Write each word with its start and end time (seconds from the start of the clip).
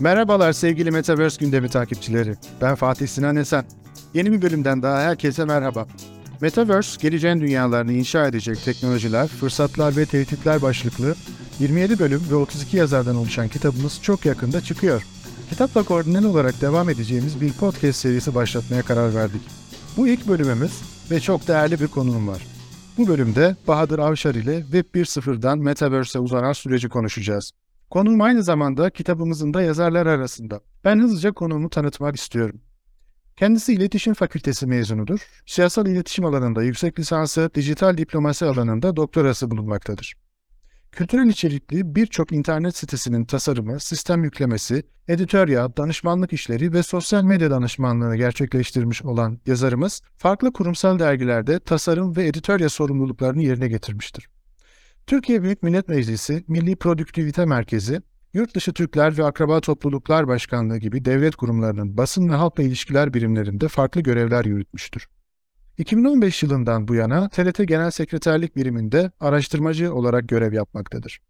Merhabalar 0.00 0.52
sevgili 0.52 0.90
Metaverse 0.90 1.44
gündemi 1.44 1.68
takipçileri. 1.68 2.34
Ben 2.60 2.74
Fatih 2.74 3.06
Sinan 3.06 3.36
Esen. 3.36 3.64
Yeni 4.14 4.32
bir 4.32 4.42
bölümden 4.42 4.82
daha 4.82 5.00
herkese 5.00 5.44
merhaba. 5.44 5.86
Metaverse, 6.40 6.96
geleceğin 7.00 7.40
dünyalarını 7.40 7.92
inşa 7.92 8.26
edecek 8.26 8.64
teknolojiler, 8.64 9.28
fırsatlar 9.28 9.96
ve 9.96 10.06
tehditler 10.06 10.62
başlıklı 10.62 11.14
27 11.60 11.98
bölüm 11.98 12.22
ve 12.30 12.34
32 12.34 12.76
yazardan 12.76 13.16
oluşan 13.16 13.48
kitabımız 13.48 14.02
çok 14.02 14.26
yakında 14.26 14.60
çıkıyor. 14.60 15.02
Kitapla 15.50 15.82
koordineli 15.82 16.26
olarak 16.26 16.60
devam 16.60 16.90
edeceğimiz 16.90 17.40
bir 17.40 17.52
podcast 17.52 17.98
serisi 17.98 18.34
başlatmaya 18.34 18.82
karar 18.82 19.14
verdik. 19.14 19.42
Bu 19.96 20.08
ilk 20.08 20.28
bölümümüz 20.28 20.72
ve 21.10 21.20
çok 21.20 21.48
değerli 21.48 21.80
bir 21.80 21.88
konuğum 21.88 22.28
var. 22.28 22.46
Bu 22.98 23.08
bölümde 23.08 23.56
Bahadır 23.68 23.98
Avşar 23.98 24.34
ile 24.34 24.62
Web 24.62 24.84
1.0'dan 24.94 25.58
Metaverse'e 25.58 26.22
uzanan 26.22 26.52
süreci 26.52 26.88
konuşacağız. 26.88 27.52
Konuğum 27.90 28.20
aynı 28.20 28.42
zamanda 28.42 28.90
kitabımızın 28.90 29.54
da 29.54 29.62
yazarlar 29.62 30.06
arasında. 30.06 30.60
Ben 30.84 30.98
hızlıca 30.98 31.32
konuğumu 31.32 31.70
tanıtmak 31.70 32.16
istiyorum. 32.16 32.60
Kendisi 33.36 33.72
İletişim 33.74 34.14
Fakültesi 34.14 34.66
mezunudur. 34.66 35.20
Siyasal 35.46 35.86
iletişim 35.86 36.24
alanında 36.24 36.62
yüksek 36.62 36.98
lisansı, 36.98 37.50
dijital 37.54 37.96
diplomasi 37.96 38.44
alanında 38.44 38.96
doktorası 38.96 39.50
bulunmaktadır. 39.50 40.14
Kültürel 40.92 41.26
içerikli 41.26 41.94
birçok 41.94 42.32
internet 42.32 42.76
sitesinin 42.76 43.24
tasarımı, 43.24 43.80
sistem 43.80 44.24
yüklemesi, 44.24 44.82
editörya, 45.08 45.76
danışmanlık 45.76 46.32
işleri 46.32 46.72
ve 46.72 46.82
sosyal 46.82 47.22
medya 47.22 47.50
danışmanlığını 47.50 48.16
gerçekleştirmiş 48.16 49.02
olan 49.02 49.38
yazarımız, 49.46 50.02
farklı 50.16 50.52
kurumsal 50.52 50.98
dergilerde 50.98 51.60
tasarım 51.60 52.16
ve 52.16 52.26
editörya 52.26 52.68
sorumluluklarını 52.68 53.42
yerine 53.42 53.68
getirmiştir. 53.68 54.28
Türkiye 55.08 55.42
Büyük 55.42 55.62
Millet 55.62 55.88
Meclisi 55.88 56.44
Milli 56.48 56.76
Produktivite 56.76 57.44
Merkezi, 57.44 58.02
Yurtdışı 58.34 58.72
Türkler 58.72 59.18
ve 59.18 59.24
Akraba 59.24 59.60
Topluluklar 59.60 60.28
Başkanlığı 60.28 60.78
gibi 60.78 61.04
devlet 61.04 61.36
kurumlarının 61.36 61.96
basın 61.96 62.28
ve 62.28 62.34
halkla 62.34 62.62
ilişkiler 62.62 63.14
birimlerinde 63.14 63.68
farklı 63.68 64.00
görevler 64.00 64.44
yürütmüştür. 64.44 65.08
2015 65.78 66.42
yılından 66.42 66.88
bu 66.88 66.94
yana 66.94 67.28
TRT 67.28 67.68
Genel 67.68 67.90
Sekreterlik 67.90 68.56
Biriminde 68.56 69.10
araştırmacı 69.20 69.94
olarak 69.94 70.28
görev 70.28 70.52
yapmaktadır. 70.52 71.20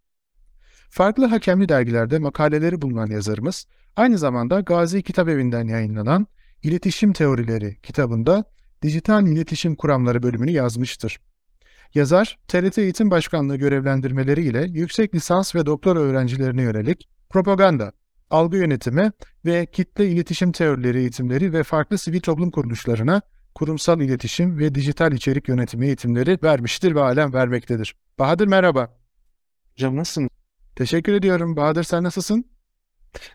Farklı 0.91 1.27
hakemli 1.27 1.69
dergilerde 1.69 2.19
makaleleri 2.19 2.83
bulunan 2.83 3.07
yazarımız, 3.07 3.67
aynı 3.97 4.19
zamanda 4.19 4.61
Gazi 4.61 5.03
Kitap 5.03 5.29
Evi'nden 5.29 5.69
yayınlanan 5.69 6.27
İletişim 6.63 7.13
Teorileri 7.13 7.77
kitabında 7.83 8.45
Dijital 8.83 9.27
İletişim 9.27 9.75
Kuramları 9.75 10.23
bölümünü 10.23 10.51
yazmıştır. 10.51 11.21
Yazar, 11.95 12.39
TRT 12.49 12.79
Eğitim 12.79 13.11
Başkanlığı 13.11 13.57
görevlendirmeleriyle 13.57 14.67
yüksek 14.69 15.15
lisans 15.15 15.55
ve 15.55 15.67
doktora 15.67 15.99
öğrencilerine 15.99 16.63
yönelik 16.63 17.09
propaganda, 17.31 17.93
algı 18.31 18.57
yönetimi 18.57 19.13
ve 19.45 19.67
kitle 19.67 20.09
iletişim 20.09 20.53
teorileri 20.53 20.99
eğitimleri 20.99 21.53
ve 21.53 21.63
farklı 21.63 21.99
sivil 21.99 22.21
toplum 22.21 22.51
kuruluşlarına 22.51 23.23
kurumsal 23.55 24.01
iletişim 24.01 24.59
ve 24.59 24.75
dijital 24.75 25.13
içerik 25.13 25.49
yönetimi 25.49 25.87
eğitimleri 25.87 26.39
vermiştir 26.43 26.95
ve 26.95 27.01
halen 27.01 27.33
vermektedir. 27.33 27.97
Bahadır 28.19 28.47
merhaba. 28.47 28.99
Hocam 29.73 29.97
nasılsın? 29.97 30.31
Teşekkür 30.77 31.13
ediyorum. 31.13 31.57
Bahadır 31.57 31.83
sen 31.83 32.03
nasılsın? 32.03 32.45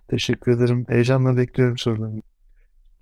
Teşekkür 0.07 0.51
ederim. 0.51 0.85
Heyecanla 0.89 1.37
bekliyorum 1.37 1.77
sorularını. 1.77 2.21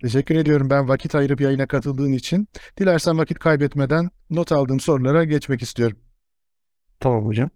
Teşekkür 0.02 0.36
ediyorum 0.36 0.70
ben 0.70 0.88
vakit 0.88 1.14
ayırıp 1.14 1.40
yayına 1.40 1.66
katıldığın 1.66 2.12
için. 2.12 2.48
Dilersen 2.78 3.18
vakit 3.18 3.38
kaybetmeden 3.38 4.10
not 4.30 4.52
aldığım 4.52 4.80
sorulara 4.80 5.24
geçmek 5.24 5.62
istiyorum. 5.62 5.98
Tamam 7.00 7.26
hocam. 7.26 7.50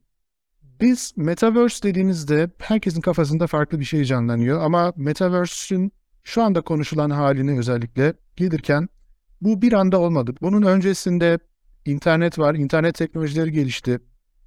Biz 0.80 1.12
Metaverse 1.16 1.88
dediğimizde 1.88 2.50
herkesin 2.58 3.00
kafasında 3.00 3.46
farklı 3.46 3.80
bir 3.80 3.84
şey 3.84 4.04
canlanıyor 4.04 4.62
ama 4.62 4.92
Metaverse'ün 4.96 5.92
şu 6.24 6.42
anda 6.42 6.60
konuşulan 6.60 7.10
halini 7.10 7.58
özellikle 7.58 8.14
gelirken 8.36 8.88
bu 9.40 9.62
bir 9.62 9.72
anda 9.72 10.00
olmadı. 10.00 10.34
Bunun 10.42 10.62
öncesinde 10.62 11.38
internet 11.84 12.38
var, 12.38 12.54
internet 12.54 12.94
teknolojileri 12.94 13.52
gelişti. 13.52 13.98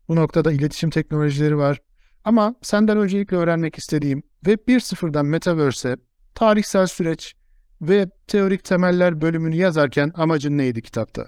Bu 0.07 0.15
noktada 0.15 0.51
iletişim 0.51 0.89
teknolojileri 0.89 1.57
var. 1.57 1.81
Ama 2.23 2.55
senden 2.61 2.97
öncelikle 2.97 3.37
öğrenmek 3.37 3.77
istediğim 3.77 4.23
Web 4.45 4.67
1.0'dan 4.67 5.25
Metaverse'e 5.25 5.97
tarihsel 6.35 6.87
süreç, 6.87 7.35
ve 7.81 8.05
teorik 8.27 8.63
temeller 8.63 9.21
bölümünü 9.21 9.55
yazarken 9.55 10.11
amacın 10.15 10.57
neydi 10.57 10.81
kitapta? 10.81 11.27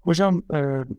Hocam 0.00 0.42
e, 0.54 0.58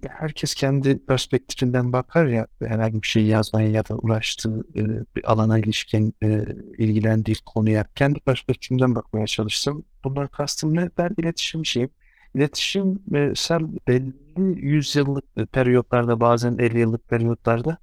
herkes 0.10 0.56
kendi 0.56 1.06
perspektifinden 1.06 1.94
bakar 1.94 2.26
ya 2.26 2.48
herhangi 2.60 3.02
bir 3.02 3.08
şey 3.08 3.26
yazmaya 3.26 3.70
ya 3.70 3.88
da 3.88 3.96
uğraştığı 3.98 4.64
e, 4.76 4.82
bir 5.16 5.32
alana 5.32 5.60
ilişkin 5.60 6.16
e, 6.24 6.46
ilgilendiği 6.78 7.36
konuya 7.46 7.86
kendi 7.96 8.20
perspektifimden 8.20 8.96
bakmaya 8.96 9.28
çalıştım. 9.28 9.86
Bunlar 10.04 10.32
kastım 10.32 10.76
ne? 10.76 10.90
Ben 10.98 11.10
iletişimciyim. 11.18 11.90
İletişimsel 12.36 13.62
belli 13.88 14.14
yüzyıllık 14.66 15.52
periyotlarda 15.52 16.20
bazen 16.20 16.58
50 16.58 16.80
yıllık 16.80 17.10
periyotlarda 17.10 17.78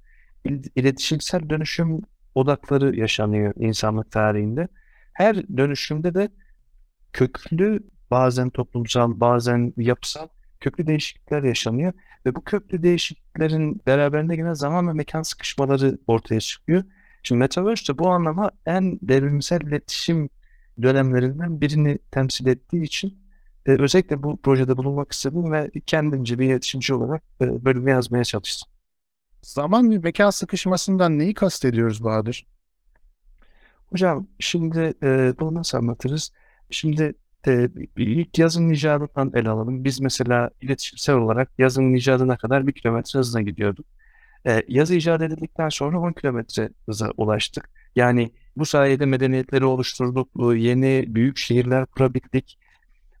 iletişimsel 0.75 1.49
dönüşüm 1.49 2.01
odakları 2.35 2.95
yaşanıyor 2.95 3.53
insanlık 3.55 4.11
tarihinde. 4.11 4.67
Her 5.13 5.57
dönüşümde 5.57 6.13
de 6.13 6.29
köklü 7.13 7.83
bazen 8.11 8.49
toplumsal 8.49 9.19
bazen 9.19 9.73
yapısal 9.77 10.27
köklü 10.59 10.87
değişiklikler 10.87 11.43
yaşanıyor 11.43 11.93
ve 12.25 12.35
bu 12.35 12.43
köklü 12.43 12.83
değişikliklerin 12.83 13.81
beraberinde 13.87 14.35
gelen 14.35 14.53
zaman 14.53 14.87
ve 14.87 14.93
mekan 14.93 15.21
sıkışmaları 15.21 15.97
ortaya 16.07 16.39
çıkıyor. 16.39 16.83
Şimdi 17.23 17.39
Metaverse 17.39 17.93
de 17.93 17.97
bu 17.97 18.09
anlama 18.09 18.51
en 18.65 18.99
devrimsel 19.01 19.61
iletişim 19.61 20.29
dönemlerinden 20.81 21.61
birini 21.61 21.99
temsil 22.11 22.47
ettiği 22.47 22.83
için 22.83 23.21
e, 23.65 23.71
özellikle 23.71 24.23
bu 24.23 24.41
projede 24.41 24.77
bulunmak 24.77 25.11
istedim 25.11 25.51
ve 25.51 25.71
kendimce 25.85 26.39
bir 26.39 26.45
iletişimci 26.45 26.93
olarak 26.93 27.23
e, 27.41 27.65
bölümü 27.65 27.89
yazmaya 27.89 28.23
çalıştım. 28.23 28.71
Zaman 29.41 29.91
ve 29.91 29.97
mekan 29.97 30.29
sıkışmasından 30.29 31.19
neyi 31.19 31.33
kastediyoruz 31.33 32.03
Bahadır? 32.03 32.47
Hocam 33.89 34.27
şimdi 34.39 34.93
e, 35.03 35.33
bunu 35.39 35.53
nasıl 35.53 35.77
anlatırız? 35.77 36.31
Şimdi 36.71 37.13
e, 37.47 37.69
ilk 37.97 38.39
yazın 38.39 38.69
icadından 38.69 39.31
ele 39.35 39.49
alalım. 39.49 39.83
Biz 39.83 40.01
mesela 40.01 40.49
iletişimsel 40.61 41.15
olarak 41.15 41.51
yazın 41.57 41.93
icadına 41.93 42.37
kadar 42.37 42.67
bir 42.67 42.71
kilometre 42.71 43.19
hızına 43.19 43.41
gidiyorduk. 43.41 43.85
E, 44.47 44.63
yazı 44.67 44.95
icat 44.95 45.21
edildikten 45.21 45.69
sonra 45.69 45.99
10 45.99 46.13
kilometre 46.13 46.69
hıza 46.85 47.11
ulaştık. 47.17 47.69
Yani 47.95 48.31
bu 48.57 48.65
sayede 48.65 49.05
medeniyetleri 49.05 49.65
oluşturduk, 49.65 50.29
yeni 50.55 51.05
büyük 51.07 51.37
şehirler 51.37 51.85
kurabildik. 51.85 52.57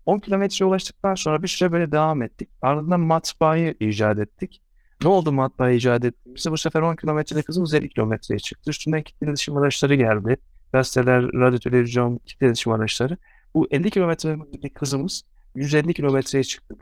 10 0.05 0.19
kilometreye 0.19 0.67
ulaştıktan 0.69 1.15
sonra 1.15 1.43
bir 1.43 1.47
süre 1.47 1.71
böyle 1.71 1.91
devam 1.91 2.21
ettik. 2.21 2.49
Ardından 2.61 2.99
matbaayı 2.99 3.75
icat 3.79 4.19
ettik. 4.19 4.61
Ne 5.03 5.07
oldu 5.07 5.31
matbaayı 5.31 5.77
icat 5.77 6.05
ettiğimizde? 6.05 6.51
Bu 6.51 6.57
sefer 6.57 6.81
10 6.81 6.95
kilometrelik 6.95 7.49
hızımız 7.49 7.73
50 7.73 7.89
kilometreye 7.89 8.39
çıktı. 8.39 8.69
Üstünden 8.69 9.01
kitle 9.01 9.27
iletişim 9.27 9.57
araçları 9.57 9.95
geldi. 9.95 10.37
Gazeteler, 10.73 11.23
radyo, 11.23 11.59
televizyon, 11.59 12.17
kitle 12.17 12.45
iletişim 12.47 12.71
araçları. 12.71 13.17
Bu 13.53 13.67
50 13.71 13.89
kilometrelik 13.89 14.81
hızımız 14.81 15.23
150 15.55 15.93
kilometreye 15.93 16.43
çıktı. 16.43 16.75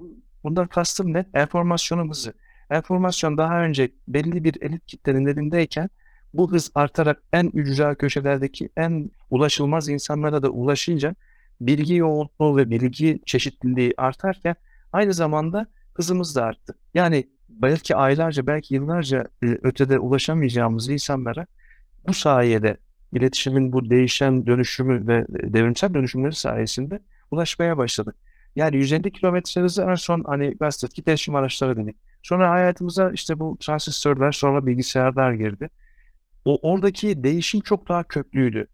Bundan 0.44 0.68
kastım 0.68 1.14
ne? 1.14 1.26
Enformasyonun 1.34 2.10
hızı. 2.10 2.34
Enformasyon 2.70 3.38
daha 3.38 3.64
önce 3.64 3.92
belli 4.08 4.44
bir 4.44 4.62
elit 4.62 4.86
kitlenin 4.86 5.26
elindeyken 5.26 5.90
bu 6.34 6.52
hız 6.52 6.72
artarak 6.76 7.24
en 7.34 7.52
ücra 7.54 7.96
köşelerdeki 7.96 8.70
en 8.78 9.12
ulaşılmaz 9.30 9.90
insanlara 9.90 10.44
da 10.44 10.50
ulaşınca 10.50 11.16
bilgi 11.62 11.96
yoğunluğu 11.96 12.58
ve 12.58 12.70
bilgi 12.70 13.22
çeşitliliği 13.26 13.94
artarken 13.98 14.56
aynı 14.94 15.14
zamanda 15.14 15.68
hızımız 15.94 16.36
da 16.36 16.44
arttı. 16.44 16.76
Yani 16.94 17.30
belki 17.50 17.96
aylarca 17.96 18.48
belki 18.48 18.76
yıllarca 18.76 19.28
e, 19.44 19.46
ötede 19.46 20.00
ulaşamayacağımız 20.00 20.90
insanlara 20.90 21.46
bu 22.08 22.14
sayede 22.14 22.78
iletişimin 23.14 23.74
bu 23.74 23.90
değişen 23.90 24.46
dönüşümü 24.46 25.08
ve 25.08 25.26
devrimsel 25.30 25.94
dönüşümleri 25.94 26.36
sayesinde 26.36 27.00
ulaşmaya 27.32 27.78
başladık. 27.78 28.16
Yani 28.56 28.78
150 28.78 29.12
kilometre 29.12 29.62
hızı 29.62 29.82
en 29.82 29.96
son 29.96 30.24
hani 30.24 30.58
gazetedeki 30.60 31.02
iletişim 31.02 31.36
araçları 31.36 31.78
dedik. 31.78 31.96
Sonra 32.24 32.52
hayatımıza 32.52 33.12
işte 33.12 33.40
bu 33.40 33.58
transistörler 33.60 34.32
sonra 34.32 34.66
bilgisayarlar 34.66 35.34
girdi. 35.34 35.70
O 36.46 36.60
oradaki 36.62 37.24
değişim 37.24 37.62
çok 37.62 37.90
daha 37.90 38.04
köklüydü. 38.04 38.68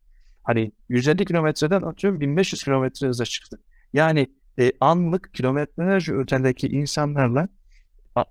Hani 0.44 0.72
150 0.90 1.26
kilometreden 1.26 1.82
atıyorum 1.82 2.20
1500 2.20 2.64
kilometre 2.64 3.08
hıza 3.08 3.26
çıktı. 3.26 3.60
Yani 3.94 4.28
e, 4.60 4.72
anlık 4.80 5.34
kilometrelerce 5.34 6.14
ötedeki 6.14 6.68
insanlarla 6.68 7.48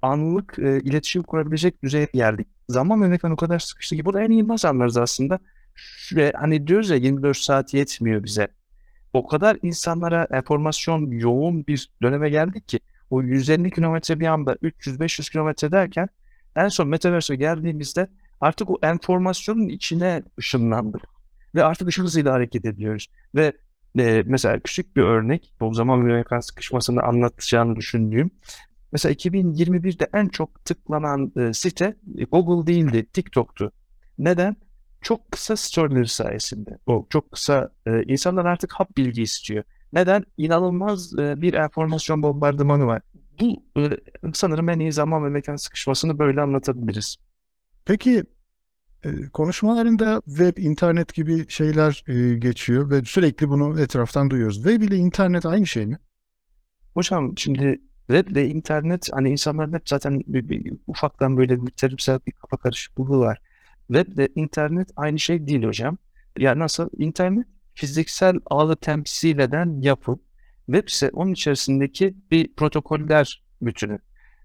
anlık 0.03 0.59
e, 0.59 0.81
iletişim 0.81 1.23
kurabilecek 1.23 1.83
düzeye 1.83 2.09
geldik. 2.15 2.49
Zaman 2.69 2.99
mekan 2.99 3.31
o 3.31 3.37
kadar 3.37 3.59
sıkıştı 3.59 3.97
ki 3.97 4.05
bu 4.05 4.15
da 4.15 4.23
en 4.23 4.31
iyi 4.31 4.47
anlarız 4.65 4.97
aslında 4.97 5.39
ve 6.15 6.33
hani 6.37 6.67
diyoruz 6.67 6.91
ya 6.91 6.97
24 6.97 7.37
saat 7.37 7.75
yetmiyor 7.75 8.25
bize. 8.25 8.49
O 9.13 9.27
kadar 9.27 9.59
insanlara 9.63 10.27
enformasyon 10.31 11.11
yoğun 11.11 11.67
bir 11.67 11.91
döneme 12.03 12.31
geldik 12.31 12.69
ki 12.69 12.81
o 13.11 13.23
150 13.23 13.71
kilometre 13.71 14.21
bir 14.21 14.27
anda 14.27 14.53
300-500 14.53 15.33
kilometre 15.33 15.73
derken 15.73 16.09
en 16.57 16.69
son 16.69 16.89
Metaverse'e 16.89 17.37
geldiğimizde 17.37 18.09
artık 18.41 18.71
o 18.71 18.79
enformasyonun 18.83 19.69
içine 19.69 20.23
ışınlandık. 20.39 21.03
ve 21.55 21.65
artık 21.65 21.89
ışık 21.89 22.05
hızıyla 22.05 22.33
hareket 22.33 22.65
ediyoruz. 22.65 23.07
Ve 23.35 23.53
e, 23.99 24.23
mesela 24.27 24.61
küçük 24.61 24.97
bir 24.97 25.03
örnek, 25.03 25.55
o 25.61 25.75
zaman 25.75 26.07
bir 26.07 26.13
mekan 26.13 26.41
sıkışmasını 26.41 27.03
anlatacağını 27.03 27.77
düşündüğüm. 27.77 28.31
Mesela 28.93 29.13
2021'de 29.13 30.09
en 30.13 30.29
çok 30.29 30.65
tıklanan 30.65 31.33
e, 31.37 31.53
site 31.53 31.97
e, 32.19 32.25
Google 32.25 32.73
değildi, 32.73 33.07
TikTok'tu. 33.13 33.73
Neden? 34.19 34.57
Çok 35.05 35.33
kısa 35.33 35.57
storyleri 35.57 36.09
sayesinde. 36.09 36.79
O 36.87 37.07
çok 37.11 37.33
kısa, 37.33 37.71
e, 37.87 38.03
insanlar 38.03 38.45
artık 38.45 38.73
hap 38.73 38.97
bilgi 38.97 39.23
istiyor. 39.23 39.65
Neden? 39.93 40.25
İnanılmaz 40.37 41.19
e, 41.19 41.43
bir 41.43 41.55
enformasyon 41.55 42.23
bombardımanı 42.23 42.87
var. 42.87 43.03
Bu 43.41 43.63
e, 43.79 43.91
sanırım 44.35 44.69
en 44.69 44.79
iyi 44.79 44.93
zaman 44.93 45.25
ve 45.25 45.29
mekan 45.29 45.57
sıkışmasını 45.57 46.19
böyle 46.19 46.41
anlatabiliriz. 46.41 47.17
Peki 47.85 48.25
e, 49.05 49.29
konuşmalarında 49.33 50.23
web, 50.27 50.57
internet 50.57 51.15
gibi 51.15 51.49
şeyler 51.49 52.05
e, 52.09 52.39
geçiyor 52.39 52.91
ve 52.91 53.03
sürekli 53.05 53.49
bunu 53.49 53.81
etraftan 53.81 54.31
duyuyoruz. 54.31 54.57
Web 54.57 54.83
ile 54.83 54.97
internet 54.97 55.47
aynı 55.47 55.67
şey 55.67 55.87
mi? 55.87 55.99
Hocam 56.95 57.39
şimdi 57.39 57.81
web 58.07 58.29
ile 58.29 58.49
internet 58.49 59.09
hani 59.13 59.31
insanların 59.31 59.73
hep 59.73 59.89
zaten 59.89 60.21
bir, 60.27 60.49
bir, 60.49 60.73
ufaktan 60.87 61.37
böyle 61.37 61.67
bir 61.67 61.71
terimsel 61.71 62.21
bir 62.27 62.33
kafa 62.33 62.57
karışıklığı 62.57 63.19
var. 63.19 63.41
Web 63.87 64.13
ile 64.13 64.29
internet 64.35 64.89
aynı 64.97 65.19
şey 65.19 65.47
değil 65.47 65.65
hocam. 65.65 65.99
Yani 66.39 66.59
nasıl? 66.59 66.89
İnternet 66.99 67.47
fiziksel 67.75 68.37
ağı 68.51 68.77
temsil 68.77 69.39
eden 69.39 69.81
yapı. 69.81 70.17
Web 70.67 70.89
ise 70.89 71.11
onun 71.13 71.33
içerisindeki 71.33 72.15
bir 72.31 72.55
protokoller 72.55 73.43
bütünü. 73.63 73.99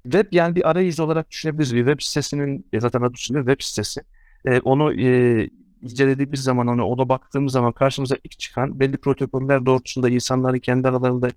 Web 0.03 0.27
yani 0.31 0.55
bir 0.55 0.69
arayüz 0.69 0.99
olarak 0.99 1.31
düşünebiliriz. 1.31 1.75
Bir 1.75 1.85
web 1.85 2.01
sitesinin 2.01 2.67
zaten 2.79 3.01
adı 3.01 3.13
üstünde 3.13 3.39
web 3.39 3.61
sitesi. 3.61 4.01
E, 4.45 4.59
onu 4.59 5.01
e, 5.01 5.49
incelediğimiz 5.81 6.43
zaman 6.43 6.67
onu 6.67 6.83
ona 6.83 7.09
baktığımız 7.09 7.53
zaman 7.53 7.71
karşımıza 7.71 8.15
ilk 8.23 8.39
çıkan 8.39 8.79
belli 8.79 8.97
protokoller 8.97 9.65
doğrultusunda 9.65 10.09
insanların 10.09 10.59
kendi 10.59 10.87
aralarında 10.87 11.29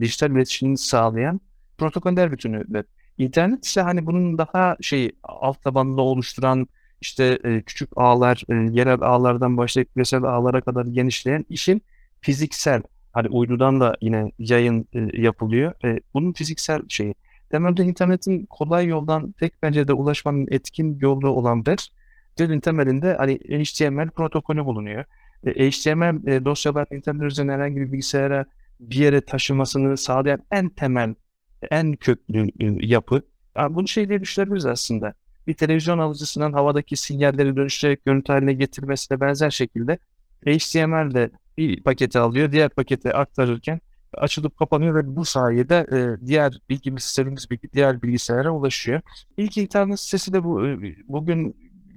dijital 0.00 0.30
iletişimini 0.30 0.78
sağlayan 0.78 1.40
protokoller 1.78 2.32
bütünü 2.32 2.64
web. 2.64 2.84
İnternet 3.18 3.64
ise 3.64 3.80
hani 3.82 4.06
bunun 4.06 4.38
daha 4.38 4.76
şey 4.80 5.12
alt 5.22 5.62
tabanında 5.62 6.02
oluşturan 6.02 6.68
işte 7.00 7.38
e, 7.44 7.62
küçük 7.62 7.90
ağlar, 7.96 8.42
e, 8.48 8.54
yerel 8.72 9.00
ağlardan 9.00 9.56
başlayıp 9.56 9.94
küresel 9.94 10.22
ağlara 10.22 10.60
kadar 10.60 10.86
genişleyen 10.86 11.44
işin 11.48 11.82
fiziksel, 12.20 12.82
hani 13.12 13.28
uydudan 13.28 13.80
da 13.80 13.96
yine 14.00 14.32
yayın 14.38 14.88
e, 14.92 15.20
yapılıyor. 15.22 15.72
E, 15.84 16.00
bunun 16.14 16.32
fiziksel 16.32 16.82
şeyi. 16.88 17.14
Temelde 17.50 17.84
internetin 17.84 18.46
kolay 18.46 18.86
yoldan 18.86 19.32
tek 19.32 19.60
pencerede 19.60 19.92
ulaşmanın 19.92 20.46
etkin 20.50 20.98
yolu 21.00 21.28
olan 21.28 21.56
web, 21.56 21.78
webin 22.28 22.60
temelinde 22.60 23.14
hani 23.14 23.34
HTML 23.38 24.10
protokolü 24.10 24.64
bulunuyor. 24.64 25.04
E, 25.46 25.70
HTML 25.70 26.28
e, 26.28 26.44
dosyalar 26.44 26.86
internet 26.90 27.22
üzerinden 27.22 27.54
herhangi 27.54 27.76
bir 27.76 27.92
bilgisayara 27.92 28.44
bir 28.80 28.96
yere 28.96 29.20
taşımasını 29.20 29.96
sağlayan 29.96 30.40
en 30.50 30.68
temel, 30.68 31.14
en 31.70 31.92
köklü 31.92 32.48
e, 32.60 32.86
yapı. 32.86 33.22
Yani 33.56 33.74
bunu 33.74 33.88
şey 33.88 34.08
diye 34.08 34.20
düşünebiliriz 34.20 34.66
aslında 34.66 35.14
bir 35.48 35.54
televizyon 35.54 35.98
alıcısının 35.98 36.52
havadaki 36.52 36.96
sinyalleri 36.96 37.56
dönüştürerek 37.56 38.04
görüntü 38.04 38.32
haline 38.32 38.52
getirmesine 38.52 39.20
benzer 39.20 39.50
şekilde 39.50 39.98
HTML'de 40.46 41.30
bir 41.58 41.82
paketi 41.82 42.18
alıyor, 42.18 42.52
diğer 42.52 42.68
pakete 42.68 43.12
aktarırken 43.12 43.80
açılıp 44.14 44.58
kapanıyor 44.58 44.94
ve 44.94 45.16
bu 45.16 45.24
sayede 45.24 45.86
e, 45.92 46.26
diğer 46.26 46.60
bilgimiz 46.68 47.02
sistemimiz 47.02 47.46
diğer 47.74 48.02
bilgisayara 48.02 48.50
ulaşıyor. 48.50 49.00
İlk 49.36 49.56
internet 49.56 50.00
sitesi 50.00 50.32
de 50.32 50.44
bu 50.44 50.66
e, 50.66 50.96
bugün 51.08 51.56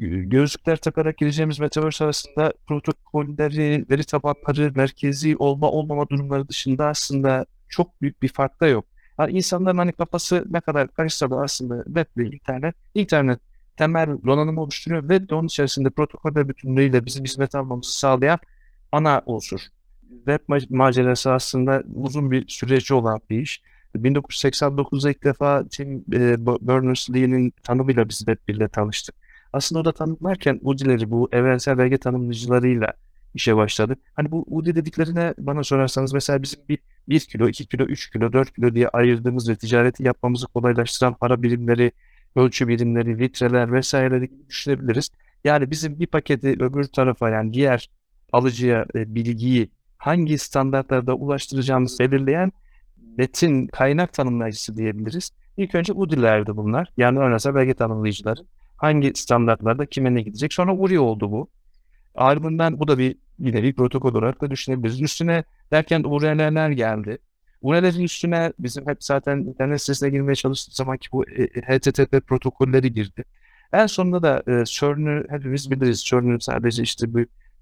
gözlükler 0.09 0.77
takarak 0.77 1.17
gireceğimiz 1.17 1.59
Metaverse 1.59 2.03
arasında 2.03 2.53
protokolleri, 2.67 3.85
veri 3.89 4.03
tabanları, 4.03 4.71
merkezi 4.75 5.37
olma 5.37 5.71
olmama 5.71 6.09
durumları 6.09 6.47
dışında 6.47 6.87
aslında 6.87 7.45
çok 7.69 8.01
büyük 8.01 8.21
bir 8.21 8.27
fark 8.27 8.61
da 8.61 8.67
yok. 8.67 8.85
Yani 9.21 9.37
insanların 9.37 9.77
hani 9.77 9.91
kafası 9.91 10.45
ne 10.49 10.61
kadar 10.61 10.87
karışsa 10.87 11.29
da 11.29 11.35
aslında 11.35 11.83
web 11.83 12.05
ve 12.17 12.25
internet, 12.25 12.75
internet 12.95 13.39
temel 13.77 14.09
donanımı 14.25 14.61
oluşturuyor 14.61 15.09
ve 15.09 15.21
onun 15.31 15.47
içerisinde 15.47 15.89
protokoller 15.89 16.49
bütünlüğüyle 16.49 17.05
bizim 17.05 17.23
hizmet 17.25 17.55
almamızı 17.55 17.99
sağlayan 17.99 18.39
ana 18.91 19.21
unsur. 19.25 19.59
Web 20.09 20.39
macerası 20.69 21.31
aslında 21.31 21.83
uzun 21.93 22.31
bir 22.31 22.47
süreci 22.47 22.93
olan 22.93 23.21
bir 23.29 23.41
iş. 23.41 23.61
1989'da 23.95 25.09
ilk 25.09 25.23
defa 25.23 25.67
Tim 25.67 25.97
e, 26.13 26.45
Berners-Lee'nin 26.45 27.53
tanımıyla 27.63 28.09
biz 28.09 28.17
web 28.17 28.37
ile 28.47 28.67
tanıştık. 28.67 29.15
Aslında 29.53 29.79
orada 29.79 29.91
tanımlarken 29.91 30.59
UDI'leri 30.61 31.11
bu 31.11 31.29
evrensel 31.31 31.77
belge 31.77 31.97
tanımlayıcılarıyla 31.97 32.93
işe 33.33 33.55
başladık. 33.55 33.99
Hani 34.15 34.31
bu 34.31 34.45
UDI 34.47 34.75
dediklerine 34.75 35.33
bana 35.37 35.63
sorarsanız 35.63 36.13
mesela 36.13 36.43
bizim 36.43 36.59
bir 36.69 36.79
1 37.09 37.19
kilo, 37.19 37.47
2 37.47 37.65
kilo, 37.65 37.83
3 37.83 38.09
kilo, 38.11 38.33
4 38.33 38.53
kilo 38.55 38.75
diye 38.75 38.87
ayırdığımız 38.87 39.49
ve 39.49 39.55
ticareti 39.55 40.03
yapmamızı 40.03 40.47
kolaylaştıran 40.47 41.13
para 41.13 41.43
birimleri, 41.43 41.91
ölçü 42.35 42.67
birimleri, 42.67 43.19
litreler 43.19 43.73
vesaire 43.73 44.25
gibi 44.25 44.47
düşünebiliriz. 44.49 45.09
Yani 45.43 45.71
bizim 45.71 45.99
bir 45.99 46.07
paketi 46.07 46.47
öbür 46.47 46.83
tarafa 46.83 47.29
yani 47.29 47.53
diğer 47.53 47.89
alıcıya 48.31 48.85
e, 48.95 49.15
bilgiyi 49.15 49.69
hangi 49.97 50.37
standartlarda 50.37 51.15
ulaştıracağımızı 51.15 51.99
belirleyen 51.99 52.51
metin 53.17 53.67
kaynak 53.67 54.13
tanımlayıcısı 54.13 54.77
diyebiliriz. 54.77 55.31
İlk 55.57 55.75
önce 55.75 55.93
UDI'lerdi 55.93 56.57
bunlar. 56.57 56.93
Yani 56.97 57.19
örneğin 57.19 57.55
belge 57.55 57.73
tanımlayıcıları. 57.73 58.39
Hangi 58.77 59.11
standartlarda 59.15 59.85
kime 59.85 60.15
ne 60.15 60.21
gidecek? 60.21 60.53
Sonra 60.53 60.75
URI 60.75 60.99
oldu 60.99 61.31
bu. 61.31 61.47
Ardından 62.15 62.79
bu 62.79 62.87
da 62.87 62.97
bir 62.97 63.15
yine 63.39 63.63
bir 63.63 63.75
protokol 63.75 64.15
olarak 64.15 64.41
da 64.41 64.51
düşünebiliriz. 64.51 65.01
Üstüne 65.01 65.43
derken 65.71 66.03
URL'ler 66.03 66.69
geldi. 66.69 67.17
URL'lerin 67.61 68.03
üstüne 68.03 68.53
bizim 68.59 68.87
hep 68.87 69.03
zaten 69.03 69.37
internet 69.37 69.81
sitesine 69.81 70.09
girmeye 70.09 70.35
çalıştığımız 70.35 70.75
zaman 70.75 70.97
ki 70.97 71.09
bu 71.11 71.29
e, 71.29 71.43
e, 71.43 71.61
HTTP 71.61 72.27
protokolleri 72.27 72.93
girdi. 72.93 73.23
En 73.73 73.85
sonunda 73.85 74.23
da 74.23 74.43
e, 74.47 74.65
CERN'ü 74.65 75.25
hepimiz 75.29 75.71
biliriz. 75.71 76.05
CERN'ün 76.05 76.39
sadece 76.39 76.83
işte 76.83 77.13
bu 77.13 77.19